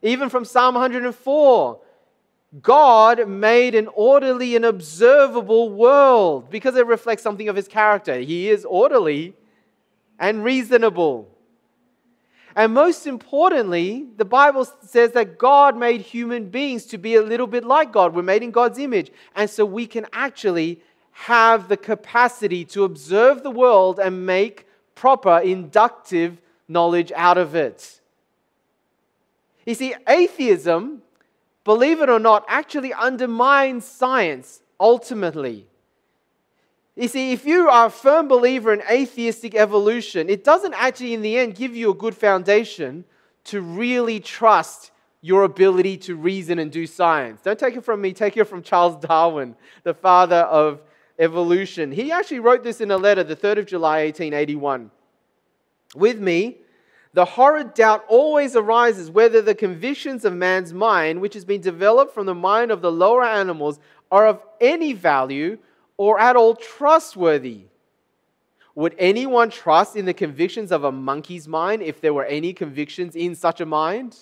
Even 0.03 0.29
from 0.29 0.45
Psalm 0.45 0.75
104, 0.75 1.79
God 2.63 3.29
made 3.29 3.75
an 3.75 3.89
orderly 3.95 4.55
and 4.55 4.65
observable 4.65 5.71
world 5.71 6.51
because 6.51 6.77
it 6.77 6.87
reflects 6.87 7.23
something 7.23 7.49
of 7.49 7.57
his 7.57 7.67
character. 7.67 8.19
He 8.21 8.49
is 8.49 8.65
orderly 8.65 9.35
and 10.19 10.45
reasonable. 10.45 11.29
And 12.57 12.73
most 12.73 13.07
importantly, 13.09 14.07
the 14.17 14.25
Bible 14.25 14.65
says 14.83 15.11
that 15.13 15.39
God 15.39 15.77
made 15.77 16.03
human 16.03 16.51
beings 16.51 16.87
to 16.87 16.99
be 16.99 17.17
a 17.17 17.23
little 17.23 17.49
bit 17.49 17.65
like 17.65 17.91
God. 17.91 18.15
We're 18.15 18.23
made 18.23 18.45
in 18.45 18.53
God's 18.53 18.79
image. 18.79 19.11
And 19.35 19.51
so 19.51 19.65
we 19.65 19.87
can 19.87 20.07
actually 20.13 20.81
have 21.11 21.69
the 21.69 21.77
capacity 21.77 22.65
to 22.67 22.85
observe 22.85 23.43
the 23.43 23.51
world 23.51 23.99
and 23.99 24.25
make 24.25 24.69
proper 24.95 25.39
inductive 25.39 26.41
knowledge 26.69 27.11
out 27.17 27.39
of 27.39 27.57
it. 27.57 28.01
You 29.67 29.75
see, 29.75 29.95
atheism, 30.09 31.03
believe 31.65 32.01
it 32.01 32.09
or 32.09 32.21
not, 32.21 32.45
actually 32.47 32.93
undermines 32.93 33.85
science 33.85 34.63
ultimately. 34.79 35.67
You 36.97 37.09
see, 37.09 37.33
if 37.33 37.45
you 37.45 37.69
are 37.69 37.87
a 37.87 37.91
firm 37.91 38.29
believer 38.29 38.73
in 38.73 38.83
atheistic 38.89 39.55
evolution, 39.55 40.29
it 40.29 40.45
doesn't 40.45 40.75
actually, 40.75 41.15
in 41.15 41.23
the 41.23 41.39
end, 41.39 41.57
give 41.57 41.75
you 41.75 41.91
a 41.91 41.95
good 41.95 42.15
foundation 42.15 43.05
to 43.45 43.61
really 43.61 44.21
trust 44.21 44.93
your 45.21 45.45
ability 45.45 45.97
to 45.97 46.15
reason 46.15 46.59
and 46.59 46.71
do 46.71 46.87
science. 46.87 47.41
Don't 47.43 47.59
take 47.59 47.77
it 47.77 47.85
from 47.85 48.01
me, 48.01 48.13
take 48.13 48.37
it 48.37 48.45
from 48.45 48.63
Charles 48.63 48.97
Darwin, 49.05 49.57
the 49.83 49.95
father 49.95 50.37
of 50.37 50.83
evolution. 51.19 51.91
He 51.91 52.13
actually 52.13 52.41
wrote 52.41 52.63
this 52.63 52.81
in 52.81 52.91
a 52.91 52.97
letter, 52.97 53.25
the 53.25 53.35
3rd 53.35 53.59
of 53.59 53.67
July, 53.67 54.05
1881. 54.05 54.91
With 55.97 56.21
me, 56.21 56.59
the 57.15 57.25
horrid 57.25 57.75
doubt 57.75 58.05
always 58.09 58.57
arises 58.57 59.09
whether 59.09 59.41
the 59.41 59.55
convictions 59.55 60.25
of 60.25 60.35
man's 60.35 60.73
mind, 60.73 61.21
which 61.21 61.35
has 61.35 61.45
been 61.45 61.61
developed 61.61 62.13
from 62.13 62.27
the 62.27 62.35
mind 62.35 62.73
of 62.73 62.83
the 62.83 62.91
lower 62.91 63.25
animals, 63.25 63.79
are 64.11 64.27
of 64.27 64.43
any 64.61 64.93
value 64.93 65.57
or 65.97 66.19
at 66.19 66.35
all 66.35 66.57
trustworthy. 66.57 67.63
Would 68.75 68.97
anyone 68.99 69.51
trust 69.51 69.95
in 69.95 70.07
the 70.07 70.13
convictions 70.13 70.73
of 70.73 70.83
a 70.83 70.91
monkey's 70.91 71.47
mind 71.47 71.83
if 71.83 72.01
there 72.01 72.13
were 72.13 72.25
any 72.25 72.53
convictions 72.53 73.15
in 73.15 73.37
such 73.37 73.61
a 73.61 73.67
mind? 73.67 74.19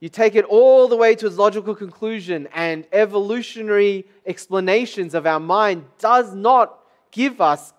You 0.00 0.08
take 0.08 0.34
it 0.34 0.44
all 0.46 0.88
the 0.88 0.96
way 0.96 1.14
to 1.14 1.26
its 1.28 1.36
logical 1.36 1.76
conclusion, 1.76 2.48
and 2.52 2.84
evolutionary 2.90 4.06
explanations 4.26 5.14
of 5.14 5.24
our 5.24 5.38
mind 5.38 5.84
does 6.00 6.34
not 6.34 6.80
give 7.12 7.40
us 7.40 7.72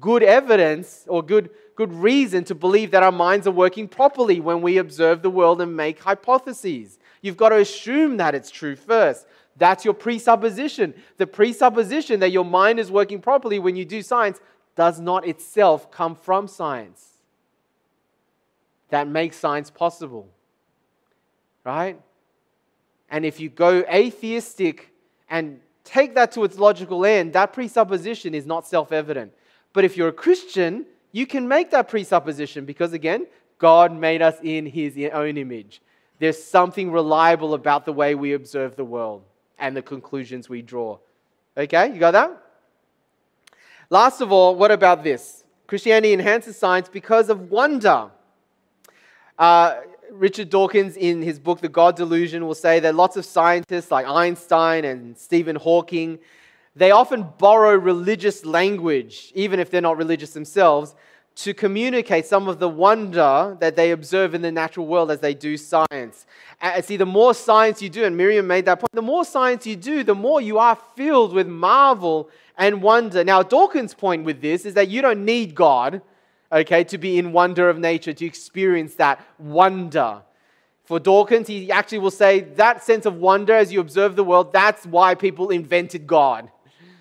good 0.00 0.22
evidence 0.22 1.04
or 1.08 1.22
good, 1.22 1.50
good 1.74 1.92
reason 1.92 2.44
to 2.44 2.54
believe 2.54 2.90
that 2.90 3.02
our 3.02 3.12
minds 3.12 3.46
are 3.46 3.52
working 3.52 3.88
properly 3.88 4.40
when 4.40 4.60
we 4.62 4.78
observe 4.78 5.22
the 5.22 5.30
world 5.30 5.60
and 5.60 5.76
make 5.76 6.00
hypotheses. 6.00 6.98
You've 7.22 7.36
got 7.36 7.50
to 7.50 7.56
assume 7.56 8.16
that 8.18 8.34
it's 8.34 8.50
true 8.50 8.76
first. 8.76 9.26
That's 9.56 9.84
your 9.84 9.94
presupposition. 9.94 10.94
The 11.16 11.26
presupposition 11.26 12.20
that 12.20 12.30
your 12.30 12.44
mind 12.44 12.78
is 12.78 12.90
working 12.90 13.20
properly 13.20 13.58
when 13.58 13.76
you 13.76 13.84
do 13.84 14.02
science 14.02 14.40
does 14.76 15.00
not 15.00 15.26
itself 15.26 15.90
come 15.90 16.14
from 16.14 16.46
science. 16.46 17.08
That 18.90 19.08
makes 19.08 19.36
science 19.36 19.70
possible. 19.70 20.28
Right? 21.64 22.00
And 23.10 23.24
if 23.24 23.40
you 23.40 23.48
go 23.48 23.84
atheistic 23.90 24.92
and 25.28 25.60
take 25.82 26.14
that 26.14 26.32
to 26.32 26.44
its 26.44 26.58
logical 26.58 27.04
end, 27.04 27.32
that 27.32 27.52
presupposition 27.52 28.34
is 28.34 28.46
not 28.46 28.66
self 28.66 28.92
evident. 28.92 29.32
But 29.72 29.84
if 29.84 29.96
you're 29.96 30.08
a 30.08 30.12
Christian, 30.12 30.86
you 31.12 31.26
can 31.26 31.48
make 31.48 31.70
that 31.70 31.88
presupposition 31.88 32.64
because, 32.64 32.92
again, 32.92 33.26
God 33.58 33.92
made 33.92 34.22
us 34.22 34.36
in 34.42 34.66
his 34.66 34.98
own 35.12 35.36
image. 35.36 35.80
There's 36.18 36.42
something 36.42 36.90
reliable 36.90 37.54
about 37.54 37.84
the 37.84 37.92
way 37.92 38.14
we 38.14 38.32
observe 38.32 38.76
the 38.76 38.84
world 38.84 39.22
and 39.58 39.76
the 39.76 39.82
conclusions 39.82 40.48
we 40.48 40.62
draw. 40.62 40.98
Okay, 41.56 41.92
you 41.92 41.98
got 41.98 42.12
that? 42.12 42.42
Last 43.90 44.20
of 44.20 44.32
all, 44.32 44.54
what 44.54 44.70
about 44.70 45.02
this? 45.02 45.44
Christianity 45.66 46.12
enhances 46.12 46.56
science 46.56 46.88
because 46.88 47.28
of 47.28 47.50
wonder. 47.50 48.10
Uh, 49.38 49.76
Richard 50.10 50.50
Dawkins, 50.50 50.96
in 50.96 51.22
his 51.22 51.38
book, 51.38 51.60
The 51.60 51.68
God 51.68 51.96
Delusion, 51.96 52.46
will 52.46 52.54
say 52.54 52.80
that 52.80 52.94
lots 52.94 53.16
of 53.16 53.24
scientists 53.24 53.90
like 53.90 54.06
Einstein 54.06 54.84
and 54.84 55.16
Stephen 55.16 55.56
Hawking 55.56 56.18
they 56.78 56.92
often 56.92 57.26
borrow 57.38 57.74
religious 57.74 58.44
language, 58.44 59.32
even 59.34 59.58
if 59.58 59.70
they're 59.70 59.80
not 59.80 59.96
religious 59.96 60.30
themselves, 60.30 60.94
to 61.34 61.54
communicate 61.54 62.26
some 62.26 62.48
of 62.48 62.58
the 62.58 62.68
wonder 62.68 63.56
that 63.60 63.76
they 63.76 63.92
observe 63.92 64.34
in 64.34 64.42
the 64.42 64.50
natural 64.50 64.86
world 64.86 65.10
as 65.10 65.20
they 65.20 65.34
do 65.34 65.56
science. 65.56 66.26
And 66.60 66.84
see, 66.84 66.96
the 66.96 67.06
more 67.06 67.32
science 67.32 67.80
you 67.80 67.88
do, 67.88 68.04
and 68.04 68.16
Miriam 68.16 68.46
made 68.46 68.64
that 68.64 68.80
point, 68.80 68.92
the 68.92 69.02
more 69.02 69.24
science 69.24 69.64
you 69.64 69.76
do, 69.76 70.02
the 70.02 70.16
more 70.16 70.40
you 70.40 70.58
are 70.58 70.76
filled 70.96 71.32
with 71.32 71.46
marvel 71.46 72.28
and 72.56 72.82
wonder. 72.82 73.22
Now, 73.22 73.42
Dawkins' 73.42 73.94
point 73.94 74.24
with 74.24 74.40
this 74.40 74.66
is 74.66 74.74
that 74.74 74.88
you 74.88 75.00
don't 75.00 75.24
need 75.24 75.54
God, 75.54 76.02
okay, 76.50 76.82
to 76.84 76.98
be 76.98 77.18
in 77.18 77.32
wonder 77.32 77.68
of 77.68 77.78
nature, 77.78 78.12
to 78.12 78.26
experience 78.26 78.94
that 78.94 79.24
wonder. 79.38 80.22
For 80.84 80.98
Dawkins, 80.98 81.46
he 81.46 81.70
actually 81.70 81.98
will 81.98 82.10
say 82.10 82.40
that 82.40 82.82
sense 82.82 83.06
of 83.06 83.14
wonder 83.16 83.54
as 83.54 83.72
you 83.72 83.78
observe 83.78 84.16
the 84.16 84.24
world, 84.24 84.52
that's 84.52 84.86
why 84.86 85.14
people 85.14 85.50
invented 85.50 86.06
God. 86.06 86.50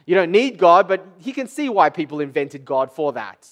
You 0.07 0.15
don't 0.15 0.31
need 0.31 0.57
God, 0.57 0.87
but 0.87 1.05
he 1.19 1.33
can 1.33 1.47
see 1.47 1.69
why 1.69 1.89
people 1.89 2.21
invented 2.21 2.65
God 2.65 2.91
for 2.91 3.13
that. 3.13 3.47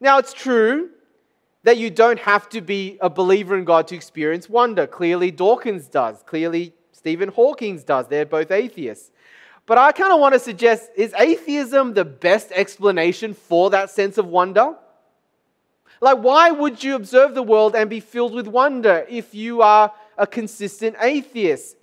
Now, 0.00 0.18
it's 0.18 0.34
true 0.34 0.90
that 1.62 1.78
you 1.78 1.88
don't 1.88 2.18
have 2.18 2.48
to 2.50 2.60
be 2.60 2.98
a 3.00 3.08
believer 3.08 3.56
in 3.56 3.64
God 3.64 3.86
to 3.88 3.94
experience 3.94 4.50
wonder. 4.50 4.86
Clearly, 4.86 5.30
Dawkins 5.30 5.86
does. 5.86 6.22
Clearly, 6.26 6.74
Stephen 6.92 7.28
Hawking 7.28 7.78
does. 7.78 8.08
They're 8.08 8.26
both 8.26 8.50
atheists. 8.50 9.12
But 9.66 9.78
I 9.78 9.92
kind 9.92 10.12
of 10.12 10.18
want 10.18 10.34
to 10.34 10.40
suggest 10.40 10.90
is 10.96 11.14
atheism 11.14 11.94
the 11.94 12.04
best 12.04 12.50
explanation 12.52 13.34
for 13.34 13.70
that 13.70 13.90
sense 13.90 14.18
of 14.18 14.26
wonder? 14.26 14.74
Like, 16.00 16.18
why 16.18 16.50
would 16.50 16.82
you 16.82 16.96
observe 16.96 17.34
the 17.34 17.42
world 17.42 17.76
and 17.76 17.88
be 17.88 18.00
filled 18.00 18.34
with 18.34 18.48
wonder 18.48 19.06
if 19.08 19.32
you 19.32 19.62
are 19.62 19.92
a 20.18 20.26
consistent 20.26 20.96
atheist? 21.00 21.76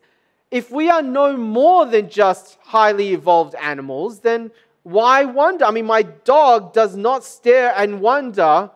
If 0.52 0.70
we 0.70 0.90
are 0.90 1.02
no 1.02 1.38
more 1.38 1.86
than 1.86 2.10
just 2.10 2.58
highly 2.62 3.14
evolved 3.14 3.56
animals, 3.56 4.20
then 4.20 4.52
why 4.84 5.24
wonder? 5.24 5.64
I 5.64 5.72
mean, 5.72 5.86
my 5.86 6.02
dog 6.02 6.74
does 6.74 6.96
not 6.96 7.24
stare 7.24 7.74
and 7.76 8.02
wonder 8.02 8.70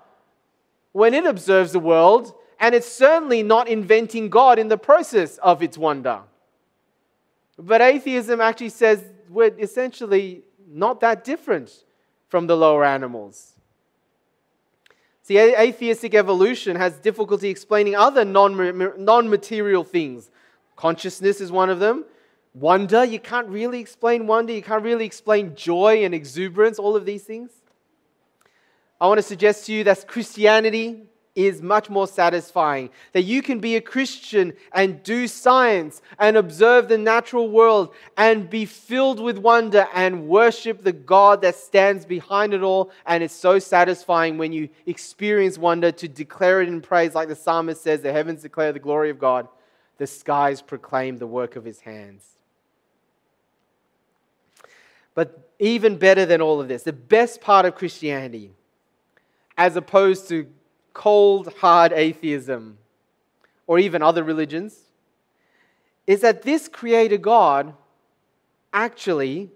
when 0.94 1.14
it 1.14 1.26
observes 1.26 1.74
the 1.74 1.80
world, 1.80 2.34
and 2.60 2.74
it's 2.74 2.88
certainly 2.88 3.44
not 3.44 3.68
inventing 3.68 4.30
God 4.30 4.58
in 4.58 4.70
the 4.70 4.78
process 4.78 5.38
of 5.40 5.62
its 5.62 5.78
wonder. 5.78 6.22
But 7.60 7.82
atheism 7.82 8.40
actually 8.40 8.70
says 8.70 9.04
we're 9.30 9.54
essentially 9.60 10.44
not 10.68 11.02
that 11.02 11.26
different 11.26 11.84
from 12.30 12.48
the 12.48 12.56
lower 12.56 12.86
animals. 12.86 13.54
See, 15.24 15.38
atheistic 15.38 16.14
evolution 16.14 16.76
has 16.76 16.98
difficulty 16.98 17.50
explaining 17.50 17.96
other 17.96 18.24
non 18.24 19.30
material 19.30 19.84
things 19.84 20.30
Consciousness 20.76 21.42
is 21.42 21.52
one 21.52 21.70
of 21.70 21.80
them. 21.80 22.06
Wonder, 22.54 23.04
you 23.04 23.20
can't 23.20 23.48
really 23.48 23.80
explain 23.80 24.28
wonder. 24.28 24.54
You 24.54 24.62
can't 24.62 24.84
really 24.84 25.06
explain 25.06 25.56
joy 25.56 26.06
and 26.06 26.14
exuberance, 26.14 26.80
all 26.80 26.96
of 26.96 27.06
these 27.06 27.24
things. 27.24 27.52
I 29.00 29.08
want 29.08 29.18
to 29.18 29.24
suggest 29.24 29.66
to 29.66 29.74
you 29.74 29.84
that 29.84 30.08
Christianity 30.08 31.04
is 31.36 31.62
much 31.62 31.90
more 31.90 32.08
satisfying. 32.08 32.90
That 33.12 33.24
you 33.24 33.42
can 33.42 33.60
be 33.60 33.76
a 33.76 33.82
Christian 33.82 34.54
and 34.72 35.04
do 35.04 35.28
science 35.28 36.02
and 36.18 36.38
observe 36.38 36.88
the 36.88 36.98
natural 36.98 37.50
world 37.50 37.94
and 38.16 38.50
be 38.50 38.66
filled 38.66 39.20
with 39.20 39.38
wonder 39.38 39.86
and 39.94 40.30
worship 40.30 40.82
the 40.82 40.94
God 40.94 41.42
that 41.42 41.56
stands 41.56 42.06
behind 42.06 42.54
it 42.54 42.64
all. 42.64 42.90
And 43.06 43.22
it's 43.22 43.36
so 43.36 43.60
satisfying 43.60 44.38
when 44.38 44.54
you 44.54 44.70
experience 44.86 45.58
wonder 45.58 45.92
to 45.92 46.08
declare 46.08 46.62
it 46.62 46.70
in 46.70 46.80
praise, 46.80 47.16
like 47.16 47.28
the 47.28 47.36
psalmist 47.36 47.84
says, 47.84 48.02
the 48.02 48.14
heavens 48.14 48.44
declare 48.44 48.72
the 48.72 48.80
glory 48.80 49.10
of 49.10 49.20
God 49.20 49.50
the 49.98 50.08
skies 50.08 50.62
proclaim 50.62 51.18
the 51.18 51.28
work 51.28 51.56
of 51.56 51.66
his 51.66 51.82
hands. 51.82 52.24
But 55.14 55.50
even 55.60 55.98
better 55.98 56.26
than 56.26 56.42
all 56.42 56.60
of 56.60 56.68
this, 56.68 56.84
the 56.84 56.94
best 56.94 57.40
part 57.40 57.66
of 57.66 57.76
Christianity, 57.76 58.52
as 59.58 59.76
opposed 59.76 60.28
to 60.30 60.48
cold, 60.94 61.54
hard 61.60 61.94
atheism 61.94 62.78
or 63.68 63.80
even 63.80 64.02
other 64.02 64.24
religions, 64.24 64.80
is 66.06 66.22
that 66.22 66.44
this 66.44 66.68
Creator 66.68 67.18
God 67.18 67.74
actually 68.74 69.50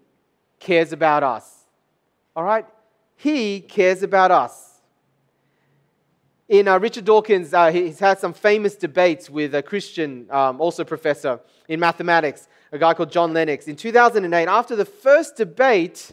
cares 0.60 0.94
about 0.94 1.24
us. 1.24 1.66
All 2.36 2.44
right? 2.44 2.66
He 3.18 3.60
cares 3.60 4.02
about 4.02 4.32
us 4.32 4.69
in 6.50 6.68
uh, 6.68 6.80
Richard 6.80 7.06
Dawkins, 7.06 7.54
uh, 7.54 7.72
he's 7.72 8.00
had 8.00 8.18
some 8.18 8.34
famous 8.34 8.76
debates 8.76 9.30
with 9.30 9.54
a 9.54 9.62
Christian, 9.62 10.26
um, 10.32 10.60
also 10.60 10.84
professor 10.84 11.40
in 11.68 11.80
mathematics, 11.80 12.48
a 12.72 12.80
guy 12.80 12.96
called 12.96 13.12
John 13.12 13.34
Lennox. 13.34 13.68
In 13.68 13.76
2008, 13.76 14.48
after 14.48 14.76
the 14.76 14.84
first 14.84 15.36
debate, 15.36 16.12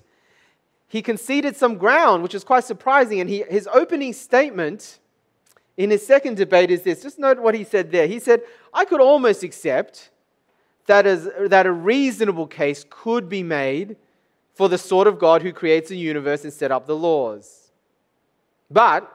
he 0.89 1.01
conceded 1.01 1.57
some 1.57 1.78
ground, 1.78 2.22
which 2.22 2.34
is 2.34 2.45
quite 2.45 2.64
surprising. 2.64 3.18
And 3.20 3.30
he, 3.30 3.45
his 3.49 3.66
opening 3.72 4.12
statement 4.12 4.99
in 5.78 5.89
his 5.89 6.07
second 6.07 6.37
debate 6.37 6.70
is 6.70 6.82
this. 6.82 7.03
Just 7.03 7.18
note 7.18 7.39
what 7.39 7.55
he 7.55 7.64
said 7.64 7.91
there. 7.91 8.07
He 8.07 8.18
said, 8.18 8.43
I 8.74 8.84
could 8.84 9.01
almost 9.01 9.43
accept 9.43 10.11
that, 10.84 11.07
a 11.07 11.72
reasonable 11.72 12.47
case 12.47 12.84
could 12.91 13.30
be 13.30 13.43
made 13.43 13.97
for 14.55 14.68
the 14.68 14.78
sort 14.78 15.07
of 15.07 15.18
God 15.18 15.41
who 15.41 15.53
creates 15.53 15.91
a 15.91 15.97
universe 15.97 16.45
and 16.45 16.53
set 16.53 16.70
up 16.70 16.87
the 16.87 16.97
laws. 16.97 17.72
But 18.70 19.11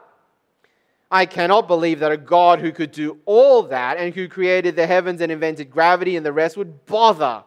I 1.12 1.26
cannot 1.26 1.68
believe 1.68 2.00
that 2.00 2.14
a 2.14 2.18
God 2.18 2.62
who 2.62 2.72
could 2.72 2.92
do 2.92 3.18
all 3.26 3.64
that 3.64 3.98
and 3.98 4.16
who 4.16 4.30
created 4.30 4.78
the 4.78 4.88
heavens 4.88 5.20
and 5.20 5.30
invented 5.32 5.70
gravity 5.70 6.16
and 6.16 6.26
the 6.26 6.32
rest 6.32 6.56
would 6.56 6.86
bother 6.86 7.44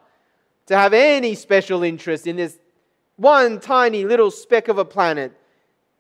to 0.67 0.77
have 0.77 0.93
any 0.93 1.35
special 1.35 1.83
interest 1.83 2.27
in 2.27 2.37
this 2.37 2.59
one 3.17 3.61
tiny 3.61 4.05
little 4.05 4.31
speck 4.31 4.69
of 4.69 4.77
a 4.77 4.85
planet 4.85 5.33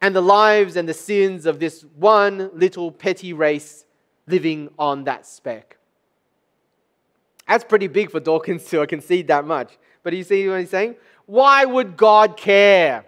and 0.02 0.14
the 0.14 0.20
lives 0.20 0.76
and 0.76 0.86
the 0.86 0.94
sins 0.94 1.46
of 1.46 1.58
this 1.58 1.86
one 1.96 2.50
little 2.52 2.92
petty 2.92 3.32
race 3.32 3.86
living 4.26 4.68
on 4.78 5.04
that 5.04 5.26
speck. 5.26 5.78
That's 7.48 7.64
pretty 7.64 7.88
big 7.88 8.10
for 8.10 8.20
Dawkins 8.20 8.64
to 8.66 8.86
concede 8.86 9.28
that 9.28 9.46
much. 9.46 9.78
But 10.02 10.12
you 10.12 10.24
see 10.24 10.46
what 10.48 10.60
he's 10.60 10.70
saying? 10.70 10.96
Why 11.24 11.64
would 11.64 11.96
God 11.96 12.36
care? 12.36 13.06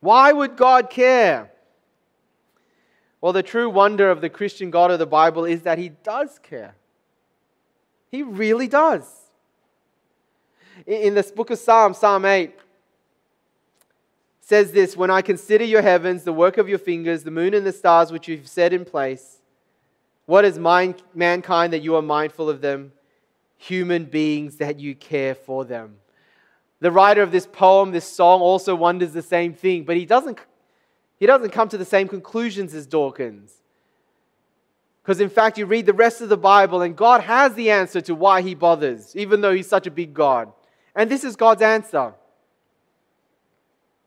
Why 0.00 0.32
would 0.32 0.56
God 0.56 0.90
care? 0.90 1.51
Well, 3.22 3.32
the 3.32 3.42
true 3.42 3.70
wonder 3.70 4.10
of 4.10 4.20
the 4.20 4.28
Christian 4.28 4.70
God 4.70 4.90
of 4.90 4.98
the 4.98 5.06
Bible 5.06 5.44
is 5.44 5.62
that 5.62 5.78
he 5.78 5.90
does 5.90 6.40
care. 6.42 6.74
He 8.10 8.24
really 8.24 8.66
does. 8.66 9.08
In 10.86 11.14
this 11.14 11.30
book 11.30 11.50
of 11.50 11.58
Psalms, 11.58 11.98
Psalm 11.98 12.24
8, 12.24 12.52
says 14.40 14.72
this 14.72 14.96
When 14.96 15.10
I 15.10 15.22
consider 15.22 15.64
your 15.64 15.82
heavens, 15.82 16.24
the 16.24 16.32
work 16.32 16.58
of 16.58 16.68
your 16.68 16.78
fingers, 16.78 17.22
the 17.22 17.30
moon 17.30 17.54
and 17.54 17.64
the 17.64 17.72
stars 17.72 18.10
which 18.10 18.26
you've 18.26 18.48
set 18.48 18.72
in 18.72 18.84
place, 18.84 19.38
what 20.26 20.44
is 20.44 20.58
mankind 20.58 21.72
that 21.72 21.82
you 21.82 21.94
are 21.94 22.02
mindful 22.02 22.50
of 22.50 22.60
them? 22.60 22.92
Human 23.56 24.04
beings 24.04 24.56
that 24.56 24.80
you 24.80 24.96
care 24.96 25.36
for 25.36 25.64
them. 25.64 25.98
The 26.80 26.90
writer 26.90 27.22
of 27.22 27.30
this 27.30 27.46
poem, 27.46 27.92
this 27.92 28.08
song, 28.08 28.40
also 28.40 28.74
wonders 28.74 29.12
the 29.12 29.22
same 29.22 29.54
thing, 29.54 29.84
but 29.84 29.96
he 29.96 30.06
doesn't, 30.06 30.40
he 31.22 31.26
doesn't 31.26 31.50
come 31.50 31.68
to 31.68 31.78
the 31.78 31.84
same 31.84 32.08
conclusions 32.08 32.74
as 32.74 32.84
Dawkins. 32.84 33.52
Because 35.00 35.20
in 35.20 35.28
fact, 35.28 35.56
you 35.56 35.66
read 35.66 35.86
the 35.86 35.92
rest 35.92 36.20
of 36.20 36.28
the 36.28 36.36
Bible, 36.36 36.82
and 36.82 36.96
God 36.96 37.20
has 37.20 37.54
the 37.54 37.70
answer 37.70 38.00
to 38.00 38.14
why 38.16 38.42
he 38.42 38.56
bothers, 38.56 39.14
even 39.14 39.40
though 39.40 39.54
he's 39.54 39.68
such 39.68 39.86
a 39.86 39.90
big 39.92 40.14
God. 40.14 40.52
And 40.96 41.08
this 41.08 41.22
is 41.22 41.36
God's 41.36 41.62
answer 41.62 42.14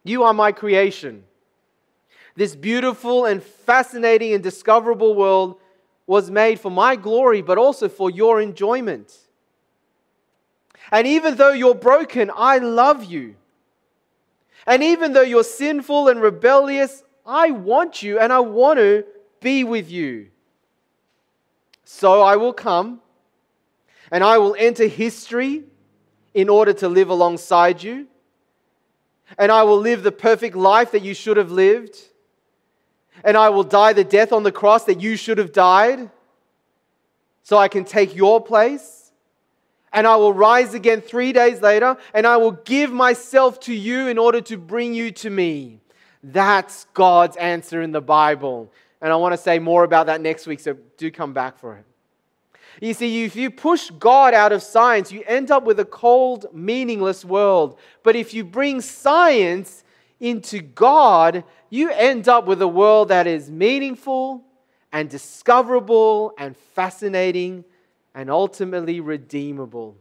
You 0.03 0.23
are 0.23 0.33
my 0.33 0.51
creation. 0.51 1.23
This 2.35 2.53
beautiful 2.53 3.23
and 3.23 3.41
fascinating 3.41 4.33
and 4.33 4.43
discoverable 4.43 5.15
world 5.15 5.57
was 6.05 6.29
made 6.29 6.59
for 6.59 6.69
my 6.69 6.97
glory, 6.97 7.41
but 7.41 7.57
also 7.57 7.87
for 7.87 8.09
your 8.09 8.41
enjoyment. 8.41 9.17
And 10.91 11.07
even 11.07 11.37
though 11.37 11.53
you're 11.53 11.75
broken, 11.75 12.29
I 12.35 12.57
love 12.57 13.05
you. 13.05 13.37
And 14.65 14.83
even 14.83 15.13
though 15.13 15.21
you're 15.21 15.43
sinful 15.43 16.07
and 16.07 16.21
rebellious, 16.21 17.03
I 17.25 17.51
want 17.51 18.01
you 18.01 18.19
and 18.19 18.33
I 18.33 18.39
want 18.39 18.79
to 18.79 19.05
be 19.39 19.63
with 19.63 19.89
you. 19.91 20.27
So 21.83 22.21
I 22.21 22.35
will 22.35 22.53
come 22.53 23.01
and 24.11 24.23
I 24.23 24.37
will 24.37 24.55
enter 24.57 24.87
history 24.87 25.63
in 26.33 26.49
order 26.49 26.73
to 26.73 26.89
live 26.89 27.09
alongside 27.09 27.83
you. 27.83 28.07
And 29.37 29.51
I 29.51 29.63
will 29.63 29.79
live 29.79 30.03
the 30.03 30.11
perfect 30.11 30.55
life 30.55 30.91
that 30.91 31.01
you 31.01 31.13
should 31.13 31.37
have 31.37 31.51
lived. 31.51 31.97
And 33.23 33.37
I 33.37 33.49
will 33.49 33.63
die 33.63 33.93
the 33.93 34.03
death 34.03 34.31
on 34.31 34.43
the 34.43 34.51
cross 34.51 34.85
that 34.85 35.01
you 35.01 35.15
should 35.15 35.37
have 35.37 35.53
died 35.53 36.09
so 37.43 37.57
I 37.57 37.67
can 37.67 37.85
take 37.85 38.15
your 38.15 38.43
place 38.43 39.04
and 39.95 40.05
I 40.05 40.17
will 40.17 40.33
rise 40.33 40.73
again 40.73 41.01
three 41.01 41.31
days 41.31 41.61
later, 41.61 41.97
and 42.13 42.27
I 42.27 42.35
will 42.35 42.51
give 42.51 42.91
myself 42.91 43.61
to 43.61 43.73
you 43.73 44.09
in 44.09 44.17
order 44.17 44.41
to 44.41 44.57
bring 44.57 44.93
you 44.93 45.09
to 45.11 45.29
me. 45.29 45.79
That's 46.21 46.85
God's 46.93 47.37
answer 47.37 47.81
in 47.81 47.93
the 47.93 48.01
Bible. 48.01 48.71
And 49.01 49.13
I 49.13 49.15
want 49.15 49.33
to 49.33 49.37
say 49.37 49.57
more 49.57 49.85
about 49.85 50.07
that 50.07 50.19
next 50.19 50.47
week, 50.47 50.59
so 50.59 50.75
do 50.97 51.09
come 51.09 51.31
back 51.31 51.57
for 51.57 51.77
it. 51.77 51.85
You 52.81 52.93
see, 52.93 53.23
if 53.23 53.37
you 53.37 53.49
push 53.49 53.89
God 53.91 54.33
out 54.33 54.51
of 54.51 54.61
science, 54.61 55.13
you 55.13 55.23
end 55.27 55.49
up 55.49 55.63
with 55.63 55.79
a 55.79 55.85
cold, 55.85 56.47
meaningless 56.51 57.23
world. 57.23 57.79
But 58.03 58.17
if 58.17 58.33
you 58.33 58.43
bring 58.43 58.81
science 58.81 59.85
into 60.19 60.59
God, 60.59 61.45
you 61.69 61.89
end 61.91 62.27
up 62.27 62.47
with 62.47 62.61
a 62.61 62.67
world 62.67 63.07
that 63.07 63.27
is 63.27 63.49
meaningful 63.49 64.43
and 64.91 65.09
discoverable 65.09 66.33
and 66.37 66.57
fascinating 66.57 67.63
and 68.15 68.29
ultimately 68.31 69.01
redeemable. 69.01 69.97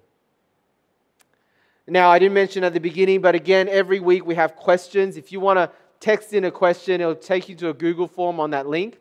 Now, 1.87 2.09
I 2.09 2.19
didn't 2.19 2.33
mention 2.33 2.65
at 2.65 2.73
the 2.73 2.81
beginning, 2.81 3.21
but 3.21 3.35
again, 3.35 3.69
every 3.69 4.01
week 4.01 4.25
we 4.25 4.37
have 4.37 4.57
questions. 4.57 5.19
If 5.19 5.33
you 5.33 5.41
want 5.41 5.59
to 5.59 5.71
text 6.01 6.33
in 6.33 6.45
a 6.45 6.51
question, 6.51 7.01
it'll 7.01 7.15
take 7.15 7.49
you 7.49 7.57
to 7.57 7.69
a 7.69 7.75
Google 7.75 8.07
form 8.07 8.41
on 8.41 8.51
that 8.53 8.67
link. 8.67 8.99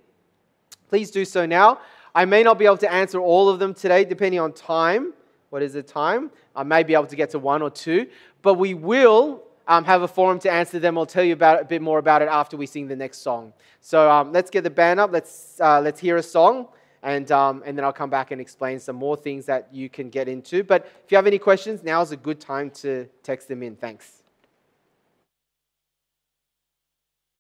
Please 0.90 1.12
do 1.12 1.24
so 1.24 1.46
now. 1.46 1.80
I 2.14 2.26
may 2.26 2.44
not 2.44 2.60
be 2.60 2.66
able 2.66 2.78
to 2.78 2.92
answer 2.92 3.22
all 3.22 3.48
of 3.48 3.60
them 3.60 3.74
today, 3.74 4.04
depending 4.04 4.40
on 4.40 4.52
time. 4.52 5.14
What 5.50 5.62
is 5.62 5.74
the 5.74 5.84
time? 5.84 6.32
I 6.56 6.64
may 6.64 6.84
be 6.84 6.94
able 6.94 7.08
to 7.08 7.16
get 7.16 7.30
to 7.30 7.40
one 7.40 7.62
or 7.62 7.70
two, 7.70 8.08
but 8.42 8.56
we 8.56 8.74
will 8.74 9.44
um, 9.68 9.86
have 9.86 10.02
a 10.02 10.08
forum 10.08 10.40
to 10.40 10.52
answer 10.52 10.80
them. 10.80 10.98
I'll 10.98 11.06
tell 11.06 11.24
you 11.24 11.34
about 11.34 11.62
a 11.62 11.66
bit 11.66 11.82
more 11.82 12.00
about 12.00 12.22
it 12.22 12.28
after 12.28 12.58
we 12.58 12.66
sing 12.66 12.88
the 12.88 12.96
next 12.96 13.20
song. 13.20 13.54
So 13.80 14.12
um, 14.12 14.34
let's 14.34 14.50
get 14.50 14.64
the 14.64 14.70
band 14.70 15.00
up. 15.00 15.12
Let's 15.12 15.62
uh, 15.62 15.80
let's 15.80 16.00
hear 16.00 16.18
a 16.18 16.24
song 16.24 16.68
and, 17.04 17.32
um, 17.32 17.62
and 17.66 17.78
then 17.78 17.86
I'll 17.86 17.94
come 17.94 18.10
back 18.10 18.32
and 18.32 18.42
explain 18.42 18.80
some 18.80 18.96
more 18.96 19.16
things 19.16 19.46
that 19.46 19.68
you 19.72 19.90
can 19.90 20.10
get 20.10 20.28
into. 20.28 20.64
But 20.64 20.86
if 21.04 21.12
you 21.12 21.18
have 21.18 21.28
any 21.28 21.40
questions, 21.40 21.84
now 21.84 22.02
is 22.02 22.12
a 22.12 22.18
good 22.18 22.40
time 22.40 22.72
to 22.72 23.08
text 23.22 23.48
them 23.48 23.62
in. 23.62 23.76
Thanks. 23.76 24.23